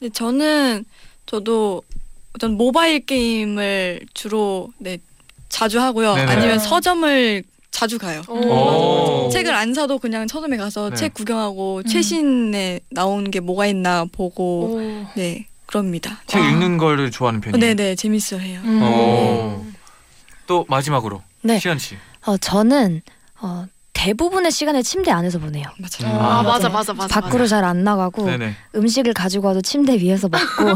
네, 0.00 0.08
저는 0.08 0.84
저도 1.26 1.82
어떤 2.34 2.56
모바일 2.56 3.04
게임을 3.04 4.00
주로 4.14 4.72
네 4.78 4.98
자주 5.50 5.80
하고요. 5.80 6.14
네네. 6.14 6.32
아니면 6.32 6.58
서점을 6.58 7.44
자주 7.82 7.98
가요. 7.98 8.22
오. 8.28 9.28
책을 9.32 9.52
안 9.52 9.74
사도 9.74 9.98
그냥 9.98 10.28
서점에 10.28 10.56
가서 10.56 10.90
네. 10.90 10.94
책 10.94 11.14
구경하고 11.14 11.78
음. 11.78 11.84
최신에 11.84 12.78
나온 12.90 13.28
게 13.28 13.40
뭐가 13.40 13.66
있나 13.66 14.04
보고 14.04 14.76
오. 14.76 15.06
네 15.16 15.48
그럽니다. 15.66 16.20
책 16.28 16.44
읽는 16.44 16.78
거를 16.78 17.10
좋아하는 17.10 17.40
어, 17.40 17.42
편이에요. 17.42 17.74
네네 17.74 17.96
재밌어해요. 17.96 18.60
음. 18.60 18.80
어. 18.84 19.66
또 20.46 20.64
마지막으로 20.68 21.24
네. 21.42 21.58
시연 21.58 21.80
씨. 21.80 21.96
어, 22.24 22.36
저는 22.36 23.02
어, 23.40 23.66
대부분의 24.06 24.50
시간을 24.50 24.82
침대 24.82 25.12
안에서 25.12 25.38
보내요. 25.38 25.64
맞아요. 25.78 26.18
아, 26.18 26.40
아, 26.40 26.42
맞아, 26.42 26.66
네. 26.66 26.74
맞아, 26.74 26.92
맞아. 26.92 27.20
밖으로 27.20 27.46
잘 27.46 27.62
안 27.62 27.84
나가고 27.84 28.26
네네. 28.26 28.56
음식을 28.74 29.14
가지고 29.14 29.46
와도 29.46 29.60
침대 29.62 29.96
위에서 30.00 30.28
먹고 30.28 30.64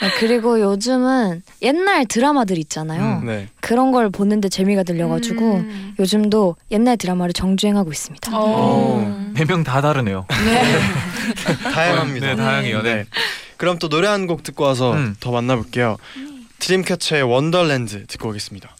네, 0.00 0.10
그리고 0.20 0.60
요즘은 0.60 1.42
옛날 1.62 2.06
드라마들 2.06 2.56
있잖아요. 2.58 3.18
음. 3.22 3.26
네. 3.26 3.48
그런 3.60 3.90
걸 3.90 4.10
보는데 4.10 4.48
재미가 4.48 4.84
들려가지고 4.84 5.54
음. 5.56 5.94
요즘도 5.98 6.54
옛날 6.70 6.96
드라마를 6.96 7.32
정주행하고 7.32 7.90
있습니다. 7.90 8.30
어. 8.32 9.32
네명 9.34 9.64
다 9.64 9.80
다르네요. 9.80 10.26
다양합니다. 11.74 12.26
네, 12.28 12.36
다양해요. 12.36 12.82
네. 12.82 13.04
그럼 13.56 13.78
또 13.80 13.88
노래 13.88 14.06
한 14.06 14.28
곡 14.28 14.44
듣고 14.44 14.62
와서 14.62 14.92
음. 14.92 15.16
더 15.18 15.32
만나볼게요. 15.32 15.96
드림캐쳐의 16.60 17.22
원더랜드 17.24 18.06
듣고 18.06 18.28
오겠습니다. 18.28 18.76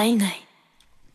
Night 0.00 0.16
night 0.16 0.32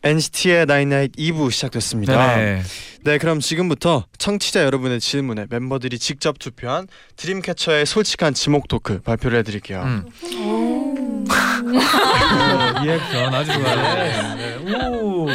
NCT의 0.04 0.66
나인나잇 0.66 1.16
2부 1.16 1.50
시작됐습니다. 1.50 2.36
네. 2.36 2.62
네, 3.02 3.18
그럼 3.18 3.40
지금부터 3.40 4.06
청취자 4.16 4.62
여러분의 4.62 5.00
질문에 5.00 5.46
멤버들이 5.50 5.98
직접 5.98 6.38
투표한 6.38 6.86
드림캐쳐의 7.16 7.84
솔직한 7.84 8.32
지목 8.32 8.68
토크 8.68 9.00
발표를 9.00 9.40
해드릴게요. 9.40 9.82
음. 9.82 10.04
어, 11.26 12.84
리액션 12.84 13.34
아주 13.34 13.52
좋아요. 13.52 14.36
네. 14.36 14.56
오. 15.00 15.26
네. 15.26 15.34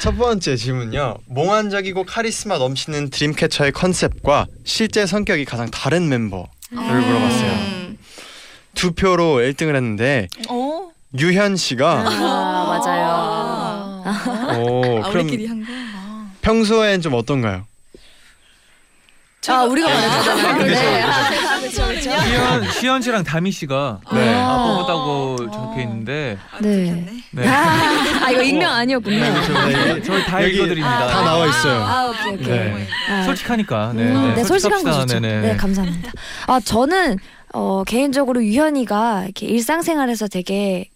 첫 0.00 0.18
번째 0.18 0.56
질문요. 0.56 1.18
몽환적이고 1.26 2.02
카리스마 2.02 2.58
넘치는 2.58 3.10
드림캐쳐의 3.10 3.70
컨셉과 3.70 4.48
실제 4.64 5.06
성격이 5.06 5.44
가장 5.44 5.70
다른 5.70 6.08
멤버를 6.08 6.48
물어봤어요. 6.72 7.52
음. 7.52 7.98
두 8.74 8.92
표로 8.92 9.36
1등을 9.36 9.74
했는데 9.76 10.26
어? 10.48 10.69
유현 11.18 11.56
씨가 11.56 12.04
아, 12.06 12.80
맞아요. 12.84 14.60
오, 14.62 15.02
아, 15.02 15.10
그럼 15.10 15.26
우리끼리 15.26 15.46
한 15.46 15.60
거. 15.64 15.66
평소엔 16.42 17.00
좀 17.00 17.14
어떤가요? 17.14 17.66
아 19.48 19.64
우리가. 19.64 19.88
그쵸, 20.58 20.64
네. 20.64 21.02
아, 21.02 21.70
시연 21.70 22.70
시연 22.70 23.02
씨랑 23.02 23.24
다미 23.24 23.50
씨가 23.50 24.00
네. 24.12 24.34
아 24.38 24.64
뽑았다고 24.66 25.50
적혀 25.50 25.80
있는데 25.80 26.38
네. 26.60 27.06
네. 27.32 27.48
아 27.48 28.30
이거 28.30 28.42
익명 28.42 28.70
아니었군요. 28.70 29.18
네, 29.18 30.02
저희 30.02 30.24
다 30.24 30.44
여기 30.44 30.56
읽어드립니다. 30.56 31.06
다 31.08 31.22
나와 31.22 31.46
있어요. 31.46 31.82
아 31.82 32.10
오케이 32.10 32.34
오케이. 32.34 32.46
네. 32.48 32.86
아, 33.08 33.22
솔직하니까. 33.24 33.92
네. 33.94 34.02
음, 34.12 34.34
네, 34.36 34.44
솔직한 34.44 34.84
거 34.84 34.92
솔직합시다. 34.92 35.00
좋죠. 35.06 35.20
네네. 35.20 35.40
네, 35.40 35.56
감사합니다. 35.56 36.12
아, 36.46 36.60
저는 36.60 37.16
어, 37.54 37.82
개인적으로 37.84 38.44
유현이가 38.44 39.24
이렇게 39.24 39.46
일상생활에서 39.46 40.28
되게 40.28 40.90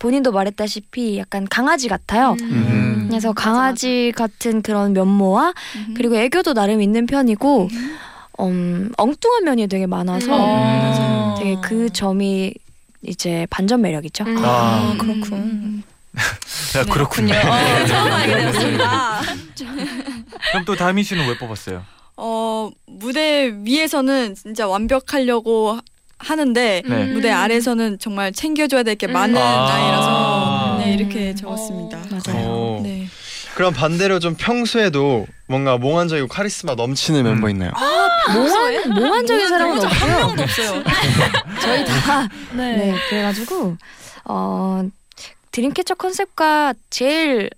본인도 0.00 0.32
말했다시피 0.32 1.18
약간 1.18 1.46
강아지 1.48 1.86
같아요. 1.86 2.34
음. 2.40 3.06
그래서 3.08 3.32
강아지 3.32 4.12
같은 4.16 4.62
그런 4.62 4.92
면모와 4.94 5.52
그리고 5.94 6.16
애교도 6.16 6.54
나름 6.54 6.80
있는 6.80 7.06
편이고 7.06 7.68
음, 8.40 8.90
엉뚱한 8.96 9.44
면이 9.44 9.68
되게 9.68 9.86
많아서 9.86 10.36
음. 10.36 11.34
되게 11.38 11.56
그 11.62 11.90
점이 11.90 12.54
이제 13.02 13.46
반전 13.50 13.82
매력이죠. 13.82 14.24
음. 14.24 14.36
아, 14.42 14.96
그렇군. 14.98 15.82
야, 16.76 16.84
그렇군요. 16.84 17.34
어, 17.34 17.86
처음 17.86 18.12
알게 18.12 18.34
되었습니다. 18.34 19.20
그럼 20.50 20.64
또 20.64 20.74
다미 20.74 21.04
씨는 21.04 21.28
왜 21.28 21.36
뽑았어요? 21.36 21.84
어 22.16 22.70
무대 22.86 23.52
위에서는 23.64 24.34
진짜 24.34 24.66
완벽하려고 24.66 25.78
하- 26.20 26.30
하는데 26.32 26.82
네. 26.86 27.04
무대 27.06 27.30
아래서는 27.30 27.98
정말 27.98 28.32
챙겨줘야 28.32 28.82
될 28.82 28.96
게 28.96 29.06
많은 29.06 29.36
아. 29.36 29.66
아이라서 29.72 30.76
네 30.84 30.94
이렇게 30.94 31.34
적었습니다. 31.34 31.98
맞아요. 32.10 32.46
오. 32.48 32.80
네. 32.82 33.06
그럼 33.54 33.72
반대로 33.74 34.18
좀 34.20 34.36
평소에도 34.36 35.26
뭔가 35.48 35.76
몽환적이고 35.76 36.28
카리스마 36.28 36.74
넘치는 36.76 37.24
멤버 37.24 37.48
있나요? 37.50 37.70
몽환 38.32 38.90
몽환적인 38.94 39.48
사람은 39.48 39.84
없고요. 39.84 40.16
명도 40.26 40.42
없어요. 40.44 40.82
저희 41.60 41.84
다 41.84 42.28
네. 42.54 42.76
네, 42.76 42.94
그래가지고 43.08 43.76
어 44.24 44.82
드림캐쳐 45.52 45.94
컨셉과 45.96 46.74
제일 46.90 47.50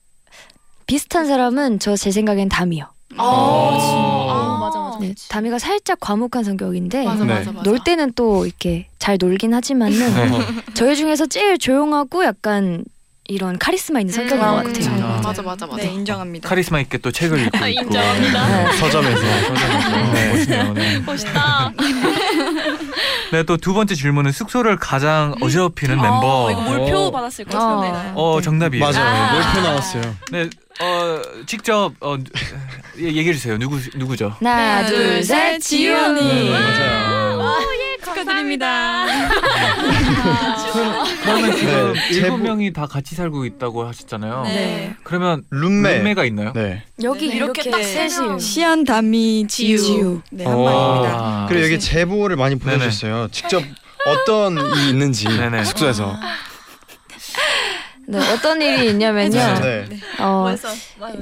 비슷한 0.86 1.26
사람은 1.26 1.78
저 1.78 1.94
제 1.96 2.10
생각엔 2.10 2.48
담이요. 2.48 2.84
아, 3.18 3.22
어. 3.22 3.78
진짜. 3.78 3.96
아. 3.96 4.21
네, 5.02 5.14
다미가 5.28 5.58
살짝 5.58 5.98
과묵한 6.00 6.44
성격인데 6.44 7.04
맞아 7.04 7.24
네. 7.24 7.34
맞아 7.34 7.52
맞아. 7.52 7.62
놀 7.68 7.78
때는 7.82 8.12
또 8.14 8.46
이렇게 8.46 8.88
잘 8.98 9.18
놀긴 9.20 9.54
하지만은 9.54 9.98
네. 9.98 10.62
저희 10.74 10.96
중에서 10.96 11.26
제일 11.26 11.58
조용하고 11.58 12.24
약간 12.24 12.84
이런 13.32 13.58
카리스마 13.58 14.00
있는 14.00 14.12
성격인 14.12 14.38
음, 14.44 14.46
것 14.46 14.66
음, 14.66 14.72
같아요. 14.72 15.04
아. 15.06 15.20
맞아 15.22 15.42
맞아 15.42 15.66
맞아. 15.66 15.82
네 15.82 15.90
인정합니다. 15.92 16.48
카리스마 16.48 16.80
있게 16.80 16.98
또 16.98 17.10
책을 17.10 17.46
읽고 17.46 17.56
있고. 17.66 17.82
인정합니다. 17.82 18.48
네. 18.48 18.72
서점에서 18.76 19.20
서점에서. 19.20 20.12
네. 20.12 20.28
멋있네요. 20.32 20.72
네. 20.74 20.98
멋있다. 21.00 21.72
네, 23.32 23.42
또 23.44 23.56
두 23.56 23.72
번째 23.72 23.94
질문은 23.94 24.32
숙소를 24.32 24.76
가장 24.76 25.34
어지럽히는 25.40 25.96
멤버. 25.96 26.48
아, 26.48 26.52
이거 26.52 26.60
몰표 26.60 26.98
어, 26.98 27.10
받았을 27.10 27.44
것 27.46 27.56
어. 27.56 27.76
같은데. 27.80 28.12
어, 28.14 28.40
정답이에요. 28.42 28.84
맞아요. 28.84 29.32
몰표 29.42 29.60
나왔어요. 29.60 30.02
네, 30.32 30.50
어, 30.80 31.22
직접 31.46 31.92
어, 32.00 32.16
예, 32.98 33.04
얘기해 33.04 33.32
주세요. 33.32 33.56
누구 33.58 33.78
누구죠? 33.94 34.34
하나, 34.40 34.84
둘, 34.86 35.22
셋, 35.24 35.60
언니. 35.72 36.20
네, 36.44 36.50
맞아요. 36.50 37.38
축하드립니다. 38.04 39.06
그러면 41.22 41.56
지금 41.56 41.92
네, 41.94 42.00
일곱 42.10 42.20
제보- 42.20 42.36
명이 42.38 42.72
다 42.72 42.86
같이 42.86 43.14
살고 43.14 43.44
있다고 43.44 43.84
하셨잖아요. 43.86 44.42
네. 44.44 44.94
그러면 45.04 45.44
룸메. 45.50 45.98
룸메가 45.98 46.24
있나요? 46.24 46.52
네. 46.52 46.82
여기 47.02 47.28
네, 47.28 47.36
이렇게, 47.36 47.62
이렇게 47.62 47.70
딱딱 47.70 47.84
셋이. 48.10 48.40
시안 48.40 48.84
다미 48.84 49.46
지유. 49.48 49.78
지유. 49.78 50.20
네 50.30 50.44
어. 50.46 50.50
한마입니다. 50.50 51.16
아, 51.18 51.46
그리고 51.48 51.64
여기 51.64 51.78
제보를 51.80 52.36
많이 52.36 52.56
보내주셨어요. 52.56 53.28
직접 53.30 53.62
어떤 54.06 54.56
일이 54.58 54.88
있는지 54.90 55.26
네네. 55.28 55.64
숙소에서. 55.64 56.16
네, 58.12 58.32
어떤 58.32 58.60
일이 58.62 58.90
있냐면요. 58.90 59.38
네. 59.60 59.84
어, 60.20 60.42
벌써 60.44 60.68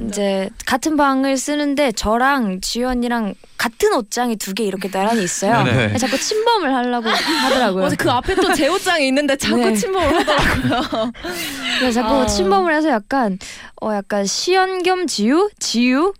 이제 0.09 0.49
같은 0.67 0.97
방을 0.97 1.37
쓰는데 1.37 1.93
저랑 1.93 2.61
언니랑 2.87 3.35
같은 3.57 3.93
옷장이 3.95 4.37
두 4.37 4.55
개 4.55 4.65
이렇게 4.65 4.91
나란히 4.91 5.23
있어요. 5.23 5.63
네네. 5.65 5.85
근데 5.87 5.99
자꾸 5.99 6.19
침범을 6.19 6.75
하려고 6.75 7.09
하더라고요. 7.09 7.85
어제 7.85 7.97
그 7.97 8.11
앞에 8.11 8.35
또 8.35 8.53
제 8.55 8.69
옷장이 8.69 9.07
있는데 9.09 9.37
자꾸 9.37 9.57
네. 9.57 9.75
침범을 9.75 10.27
하더라고요. 10.27 11.13
그래서 11.79 12.01
자꾸 12.03 12.15
아. 12.23 12.27
침범을 12.27 12.75
해서 12.75 12.89
약간 12.91 13.39
어 13.81 13.95
약간 13.95 14.25
시연 14.27 14.83
겸 14.83 15.07
지유, 15.07 15.49
지유, 15.59 16.13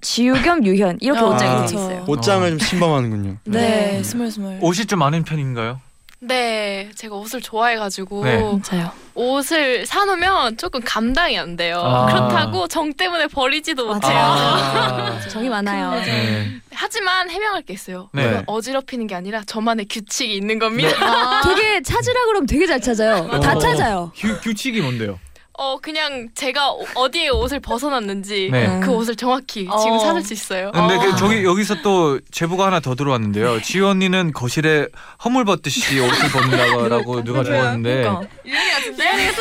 지유 0.00 0.34
겸 0.42 0.64
유현 0.64 0.98
이렇게 1.00 1.20
아, 1.20 1.24
옷장이. 1.24 1.66
돼 1.66 1.74
있어요. 1.74 2.04
옷장을 2.06 2.48
좀 2.50 2.58
침범하는군요. 2.58 3.36
네. 3.44 3.60
네, 3.96 4.02
스물스물. 4.02 4.58
옷이 4.60 4.86
좀 4.86 4.98
많은 5.00 5.24
편인가요? 5.24 5.80
네, 6.24 6.88
제가 6.94 7.16
옷을 7.16 7.40
좋아해가지고 7.40 8.24
네. 8.24 8.36
맞아요. 8.36 8.92
옷을 9.14 9.84
사놓으면 9.84 10.56
조금 10.56 10.80
감당이 10.80 11.36
안 11.36 11.56
돼요. 11.56 11.80
아. 11.80 12.06
그렇다고 12.06 12.68
정 12.68 12.92
때문에 12.92 13.26
버리지도 13.26 13.86
못해요. 13.92 14.16
아, 14.16 15.18
정이 15.28 15.48
많아요. 15.48 16.00
네. 16.04 16.46
하지만 16.72 17.28
해명할 17.28 17.62
게 17.62 17.74
있어요. 17.74 18.08
네. 18.12 18.44
어지럽히는 18.46 19.08
게 19.08 19.16
아니라 19.16 19.42
저만의 19.44 19.86
규칙이 19.90 20.36
있는 20.36 20.60
겁니다. 20.60 21.42
되게 21.42 21.82
찾으라 21.82 22.24
그러면 22.26 22.46
되게 22.46 22.66
잘 22.68 22.80
찾아요. 22.80 23.28
다 23.40 23.56
어. 23.56 23.58
찾아요. 23.58 24.12
규, 24.14 24.40
규칙이 24.40 24.80
뭔데요? 24.80 25.18
어 25.58 25.76
그냥 25.78 26.28
제가 26.34 26.70
어- 26.70 26.84
어디에 26.94 27.28
옷을 27.28 27.60
벗어놨는지 27.60 28.48
네. 28.50 28.80
그 28.82 28.90
옷을 28.90 29.14
정확히 29.16 29.66
어. 29.70 29.76
지금 29.78 29.98
찾을 29.98 30.22
수 30.22 30.32
있어요. 30.32 30.70
근데 30.72 30.96
어. 30.96 30.98
그 30.98 31.16
저기 31.16 31.44
여기서 31.44 31.82
또 31.82 32.18
제보가 32.30 32.66
하나 32.66 32.80
더 32.80 32.94
들어왔는데요. 32.94 33.60
지우 33.60 33.86
언니는 33.88 34.32
거실에 34.32 34.86
허물 35.24 35.44
벗듯이 35.44 35.98
옷을 36.00 36.28
벗는다고 36.30 37.22
누가 37.24 37.44
적었는데 37.44 38.02
그러니까. 38.02 38.28
유연이 38.46 38.70
같은데? 38.70 39.32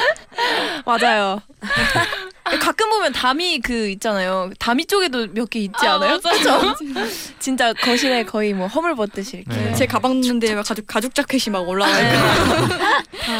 맞아요. 0.86 1.40
가끔 2.44 2.90
보면 2.90 3.12
담이 3.12 3.60
그 3.60 3.88
있잖아요. 3.90 4.50
담이 4.58 4.86
쪽에도 4.86 5.26
몇 5.32 5.48
개 5.50 5.60
있지 5.60 5.86
아, 5.86 5.94
않아요? 5.94 6.18
맞아요. 6.22 6.74
그죠? 6.74 6.94
진짜 7.38 7.72
거실에 7.72 8.24
거의 8.24 8.52
뭐 8.54 8.66
허물 8.66 8.94
벗듯이 8.96 9.44
이렇게. 9.46 9.60
네. 9.64 9.74
제 9.74 9.86
가방 9.86 10.20
넣는데 10.20 10.54
막 10.54 10.64
가죽 10.66 10.86
가죽 10.86 11.14
자켓이 11.14 11.52
막 11.52 11.68
올라와 11.68 11.90
있고. 12.00 12.74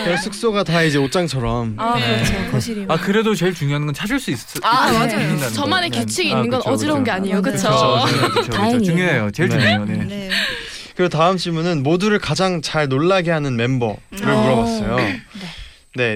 그 0.05 0.17
숙소가 0.23 0.65
다 0.65 0.83
이제 0.83 0.99
옷장처럼. 0.99 1.75
아 1.79 1.95
네. 1.99 2.23
그렇죠. 2.25 2.51
거실이. 2.53 2.85
아 2.89 2.97
그래도 2.97 3.35
제일 3.35 3.55
중요한 3.55 3.87
건 3.87 3.95
찾을 3.95 4.21
수 4.21 4.31
있, 4.31 4.39
아, 4.63 4.91
있- 4.91 4.95
맞아요. 4.99 5.51
저만의 5.51 5.91
거. 5.91 6.01
규칙이 6.01 6.33
아, 6.33 6.37
있는 6.37 6.51
건 6.51 6.61
그쵸, 6.61 6.71
어지러운 6.71 7.01
그쵸. 7.01 7.05
게 7.05 7.11
아니에요, 7.13 7.43
그렇죠? 7.43 7.69
다행이에요. 8.53 8.83
중요해요. 8.83 9.31
제일 9.33 9.49
네. 9.49 9.57
중요해요. 9.59 9.85
네. 9.87 9.95
네. 10.05 10.31
그리고 10.97 11.09
다음 11.09 11.37
질문은 11.37 11.83
모두를 11.83 12.19
가장 12.19 12.61
잘 12.63 12.87
놀라게 12.89 13.31
하는 13.31 13.57
멤버를 13.57 13.97
물어봤어요. 14.13 14.97
네, 14.97 15.21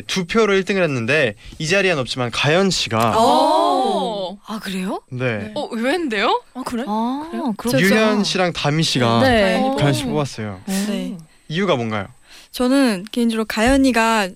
두 0.06 0.26
표로 0.26 0.54
1등을 0.54 0.82
했는데 0.82 1.34
이 1.58 1.66
자리엔 1.66 1.98
없지만 1.98 2.30
가연 2.30 2.70
씨가 2.70 3.18
오. 3.20 4.38
아 4.46 4.58
그래요? 4.58 5.02
네. 5.10 5.52
어 5.54 5.68
의외인데요? 5.70 6.42
아 6.54 6.62
그래? 6.64 6.84
아 6.86 7.52
그렇죠. 7.56 7.80
유현 7.80 8.24
씨랑 8.24 8.52
다미 8.52 8.82
씨가 8.82 9.20
네. 9.22 9.60
어. 9.62 9.76
가연 9.76 9.92
씨 9.92 10.04
뽑았어요. 10.04 10.60
네. 10.66 11.16
이유가 11.48 11.76
뭔가요? 11.76 12.06
저는 12.50 13.04
개인적으로 13.10 13.44
가연이가 13.44 14.28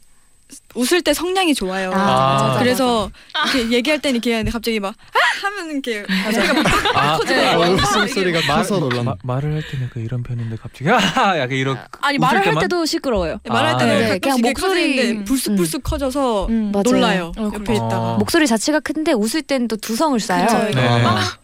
웃을 0.75 1.03
때 1.03 1.13
성량이 1.13 1.55
좋아요. 1.55 1.91
아, 1.93 1.97
맞아, 1.97 2.45
맞아. 2.49 2.59
그래서 2.61 3.11
이렇게 3.55 3.77
얘기할 3.77 4.01
때는 4.01 4.17
이렇게 4.17 4.33
하는데 4.33 4.51
갑자기 4.51 4.81
막 4.81 4.95
아! 4.95 5.47
하면 5.47 5.71
이렇게 5.73 6.05
소리가 6.33 6.53
막 6.55 6.67
아, 6.97 7.19
네. 7.27 7.55
어, 7.55 7.59
웃음소리가 7.61 8.41
커서. 8.43 8.81
마, 9.03 9.15
말을 9.23 9.55
할 9.55 9.63
때는 9.71 9.91
그 9.93 10.01
이런 10.01 10.23
편인데 10.23 10.57
갑자기 10.57 10.91
아 10.91 11.39
약간 11.39 11.53
이런 11.53 11.77
아니 12.01 12.17
웃을 12.17 12.21
말을 12.21 12.39
할 12.39 12.45
때만? 12.45 12.61
때도 12.63 12.87
시끄러워요. 12.87 13.39
말할 13.47 13.75
아, 13.75 13.77
때는 13.77 13.99
네. 13.99 14.19
그냥 14.19 14.39
목소리- 14.41 14.55
커지는데 14.97 15.25
불쑥불쑥 15.25 15.83
커져서 15.83 16.47
음. 16.49 16.73
놀라요. 16.73 17.33
어, 17.37 17.43
옆에 17.55 17.59
그래. 17.59 17.75
있다가 17.77 17.99
어. 18.15 18.17
목소리 18.19 18.47
자체가 18.47 18.81
큰데 18.81 19.13
웃을 19.13 19.43
때는 19.43 19.69
또 19.69 19.77
두성을 19.77 20.19
쌓아요. 20.21 20.47
그쵸. 20.47 20.81
네. 20.81 21.03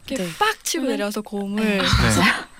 이렇게 0.08 0.24
네. 0.24 0.28
빡 0.38 0.62
치고 0.64 0.86
내려서 0.86 1.20
고음을 1.20 1.78
네. 1.78 1.84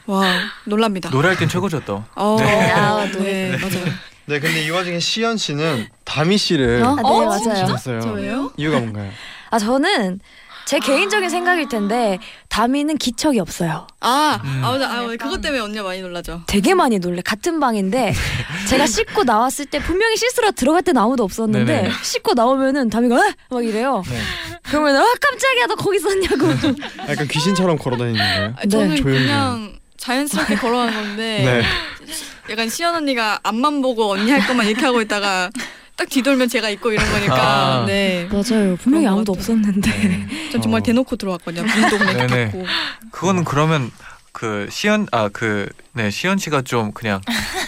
와 0.06 0.22
놀랍니다. 0.66 1.08
노래할 1.08 1.38
땐 1.38 1.48
최고죠 1.48 1.80
또. 1.86 2.04
어, 2.14 2.36
네. 2.38 2.70
아, 2.72 3.06
네, 3.12 3.56
맞아요. 3.56 3.84
네, 4.26 4.40
근데 4.40 4.64
이 4.64 4.70
와중에 4.70 4.98
시연 5.00 5.36
씨는 5.36 5.86
다미 6.04 6.38
씨를 6.38 6.82
어? 6.82 6.94
네 6.96 7.02
맞아요. 7.02 7.66
쳤어요. 7.66 8.00
저예요? 8.00 8.52
이유가 8.56 8.78
뭔가요? 8.80 9.10
아 9.50 9.58
저는 9.58 10.20
제 10.66 10.78
개인적인 10.78 11.28
생각일 11.28 11.68
텐데 11.68 12.18
다미는 12.48 12.96
기척이 12.96 13.38
없어요. 13.38 13.86
아, 14.00 14.40
음. 14.42 14.62
아 14.64 14.70
맞아. 14.70 14.90
아, 14.90 15.06
그것 15.20 15.42
때문에 15.42 15.60
언니가 15.60 15.82
많이 15.82 16.00
놀라죠. 16.00 16.42
되게 16.46 16.72
많이 16.72 16.98
놀래. 16.98 17.20
같은 17.20 17.60
방인데 17.60 18.14
제가 18.66 18.86
씻고 18.86 19.24
나왔을 19.24 19.66
때 19.66 19.78
분명히 19.78 20.16
씻으러 20.16 20.52
들어갈 20.52 20.80
때는 20.82 21.02
아무도 21.02 21.22
없었는데 21.22 21.82
네네. 21.82 21.90
씻고 22.02 22.32
나오면은 22.32 22.88
다미가 22.88 23.26
에? 23.28 23.32
막 23.50 23.62
이래요. 23.64 24.02
네. 24.08 24.18
그러면 24.62 24.96
아 24.96 25.04
깜짝이야 25.20 25.66
너 25.66 25.74
거기 25.74 25.98
있었냐고. 25.98 26.48
약간 27.10 27.28
귀신처럼 27.28 27.76
걸어다니는 27.76 28.18
거예요? 28.18 28.54
아, 28.56 28.66
저는 28.66 28.96
조용히. 28.96 29.02
그냥 29.26 29.78
자연스럽게 29.98 30.54
걸어간 30.56 30.94
건데 30.94 31.42
네. 31.44 31.62
약간 32.50 32.68
시연 32.68 32.94
언니가 32.94 33.38
앞만 33.42 33.80
보고 33.82 34.12
언니 34.12 34.30
할 34.30 34.46
것만 34.46 34.66
이렇게 34.66 34.84
하고 34.84 35.00
있다가 35.00 35.50
딱 35.96 36.08
뒤돌면 36.08 36.48
제가 36.48 36.68
있고 36.70 36.92
이런 36.92 37.08
거니까 37.10 37.82
아. 37.82 37.84
네. 37.86 38.28
맞아요. 38.30 38.76
분명히 38.76 39.06
아무도. 39.06 39.32
없었는데. 39.32 40.26
전 40.52 40.60
정말 40.60 40.80
어. 40.80 40.82
대놓고 40.82 41.16
들어왔거든요. 41.16 41.64
문도 41.64 41.98
그냥 41.98 42.12
이렇게 42.14 42.26
네네. 42.26 42.44
닫고. 42.50 42.66
그거는 43.12 43.44
그러면 43.44 43.90
그 44.32 44.66
시연 44.70 45.06
아 45.12 45.28
그 45.28 45.68
네 45.96 46.10
시연 46.10 46.38
씨가 46.38 46.62
좀 46.62 46.90
그냥 46.90 47.20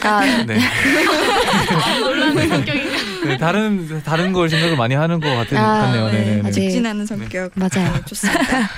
아, 0.03 0.21
네, 0.49 0.59
놀라는 2.01 2.49
성격인가? 2.49 2.97
네 3.25 3.39
다른 3.39 4.03
다른 4.03 4.33
걸 4.33 4.49
생각을 4.51 4.77
많이 4.77 4.97
하는 4.97 5.21
것 5.21 5.33
같은 5.33 5.57
아, 5.57 5.83
같네요. 5.83 6.07
네. 6.11 6.12
네. 6.12 6.35
네. 6.43 6.49
아직- 6.49 6.62
직진하는 6.62 7.07
성격. 7.07 7.53
맞아요. 7.55 7.93
네, 7.95 8.01
좋습니다. 8.07 8.69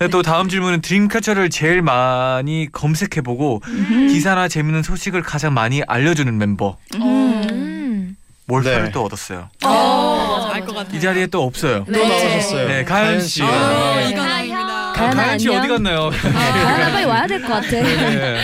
네, 0.00 0.08
또 0.08 0.22
다음 0.22 0.48
질문은 0.48 0.80
드림캐쳐를 0.80 1.50
제일 1.50 1.82
많이 1.82 2.68
검색해보고 2.72 3.60
기사나 4.08 4.48
재밌는 4.48 4.82
소식을 4.82 5.20
가장 5.22 5.52
많이 5.52 5.82
알려주는 5.86 6.38
멤버 6.38 6.78
음. 6.94 7.46
음. 7.50 8.16
몰표를 8.46 8.84
네. 8.84 8.90
또 8.92 9.04
얻었어요. 9.04 9.50
어, 9.62 10.48
알것 10.52 10.74
같아요. 10.74 10.96
이 10.96 11.00
자리에 11.00 11.26
또 11.26 11.42
없어요. 11.44 11.84
또 11.84 11.92
나오셨어요. 11.92 12.66
네, 12.68 12.82
가연 12.84 13.20
씨. 13.20 13.42
아, 13.42 13.96
네. 13.96 14.08
이건 14.10 14.26
아닙니다. 14.26 14.92
가연아, 14.94 15.14
가연 15.22 15.38
씨. 15.38 15.48
어디 15.50 15.68
갔나요? 15.68 16.10
가연아 16.10 16.90
빨리 16.92 17.04
와야 17.04 17.26
될 17.26 17.42
것 17.42 17.48
같아. 17.48 17.68
네. 17.70 18.40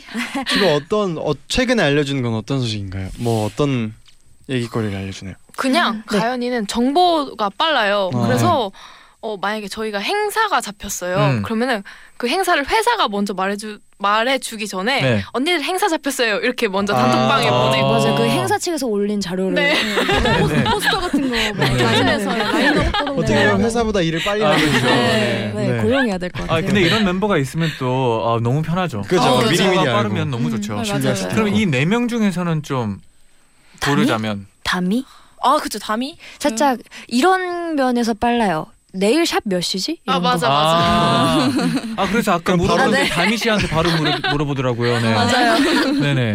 주로 0.48 0.68
어떤 0.74 1.18
어, 1.18 1.32
최근에 1.46 1.82
알려주는 1.82 2.22
건 2.22 2.34
어떤 2.34 2.58
소식인가요? 2.60 3.10
뭐 3.18 3.44
어떤 3.44 3.92
얘기거리를 4.48 4.96
알려주나요? 4.96 5.34
그냥 5.56 6.02
가연이는 6.06 6.66
정보가 6.66 7.50
빨라요. 7.58 8.10
아. 8.14 8.26
그래서 8.26 8.72
어, 9.22 9.36
만약에 9.36 9.68
저희가 9.68 9.98
행사가 9.98 10.62
잡혔어요. 10.62 11.16
음. 11.18 11.42
그러면은 11.42 11.82
그 12.16 12.26
행사를 12.26 12.64
회사가 12.66 13.08
먼저 13.08 13.34
말해주 13.34 13.78
말해주기 13.98 14.66
전에 14.66 15.02
네. 15.02 15.22
언니들 15.32 15.62
행사 15.62 15.88
잡혔어요. 15.88 16.36
이렇게 16.38 16.68
먼저 16.68 16.94
아. 16.94 17.02
단톡방에 17.02 17.48
아. 17.48 17.62
보내고 17.64 17.88
맞아 17.90 18.14
그 18.14 18.24
행사 18.24 18.56
측에서 18.56 18.86
올린 18.86 19.20
자료를 19.20 19.54
네. 19.54 19.74
네. 19.74 20.64
포스터 20.64 21.00
같은 21.00 21.20
거 21.20 21.28
네. 21.28 21.52
라인업에서 21.52 22.34
라인업 22.34 22.86
어떻게 23.18 23.34
보면 23.50 23.60
회사보다 23.62 24.00
일을 24.00 24.20
빨리 24.24 24.42
아, 24.42 24.52
하고 24.52 24.58
그렇죠. 24.58 24.76
있죠. 24.78 24.86
네, 24.88 25.52
네, 25.54 25.68
네. 25.72 25.82
고용해야 25.82 26.16
될 26.16 26.30
것 26.30 26.40
같아요. 26.46 26.56
아 26.58 26.60
근데 26.62 26.80
이런 26.80 27.04
멤버가 27.04 27.36
있으면 27.36 27.68
또 27.78 28.22
아, 28.26 28.40
너무 28.42 28.62
편하죠. 28.62 29.02
그죠. 29.02 29.20
아, 29.22 29.38
미리 29.40 29.50
미리 29.50 29.58
미리미리 29.58 29.78
알고. 29.80 29.92
빠르면 29.92 30.30
너무 30.30 30.46
음, 30.46 30.50
좋죠. 30.52 30.72
맞아요. 30.72 30.84
준비하실 30.84 31.28
때. 31.28 31.34
그럼 31.34 31.48
이 31.48 31.66
네 31.66 31.84
명 31.84 32.08
중에서는 32.08 32.62
좀? 32.62 33.00
고르자면 33.84 34.46
담이 34.64 35.04
아 35.42 35.58
그쵸 35.60 35.78
담이? 35.78 36.16
살짝 36.38 36.78
이런 37.08 37.74
면에서 37.76 38.14
빨라요. 38.14 38.66
내일 38.92 39.24
샵 39.26 39.40
몇 39.44 39.60
시지? 39.60 40.00
아 40.06 40.12
이런 40.12 40.22
거. 40.22 40.28
맞아 40.30 40.48
맞아. 40.48 40.76
아, 40.76 41.50
아 41.96 42.08
그래서 42.10 42.32
아까 42.32 42.42
그럼 42.54 42.58
바로- 42.66 42.72
물어봤는데 42.74 43.08
다미 43.10 43.36
씨한테 43.36 43.68
바로 43.68 43.90
물어, 43.96 44.16
물어 44.32 44.44
보더라고요. 44.44 45.00
네. 45.00 45.14
맞아요. 45.14 45.58
네네. 46.00 46.34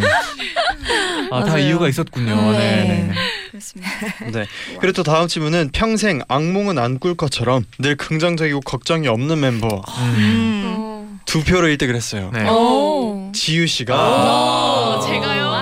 아다 1.31 1.45
맞아요. 1.47 1.65
이유가 1.67 1.87
있었군요. 1.89 2.51
네. 2.51 2.57
네네. 2.57 3.11
그렇습니다. 3.51 3.91
네. 4.31 4.45
그리고 4.79 4.93
또 4.93 5.03
다음 5.03 5.27
질문은 5.27 5.69
평생 5.73 6.21
악몽은 6.27 6.77
안 6.77 6.99
꿀 6.99 7.15
것처럼 7.15 7.65
늘 7.79 7.95
긍정적이고 7.97 8.61
걱정이 8.61 9.07
없는 9.07 9.39
멤버 9.39 9.67
음. 9.99 10.63
어. 10.77 11.17
두 11.25 11.43
표로 11.43 11.67
1등을 11.67 11.95
했어요. 11.95 12.31
네. 12.33 12.47
오. 12.47 13.31
지유 13.33 13.67
씨가 13.67 13.95
어, 13.97 15.01
제가요. 15.05 15.53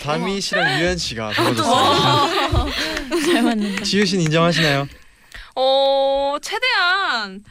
다미 0.00 0.40
씨랑 0.40 0.80
유현 0.80 0.98
씨가. 0.98 1.32
잘 3.24 3.42
맞는다. 3.42 3.82
지유 3.84 4.04
씨는 4.04 4.24
인정하시나요? 4.24 4.86
어 5.54 6.36
최대한 6.42 7.44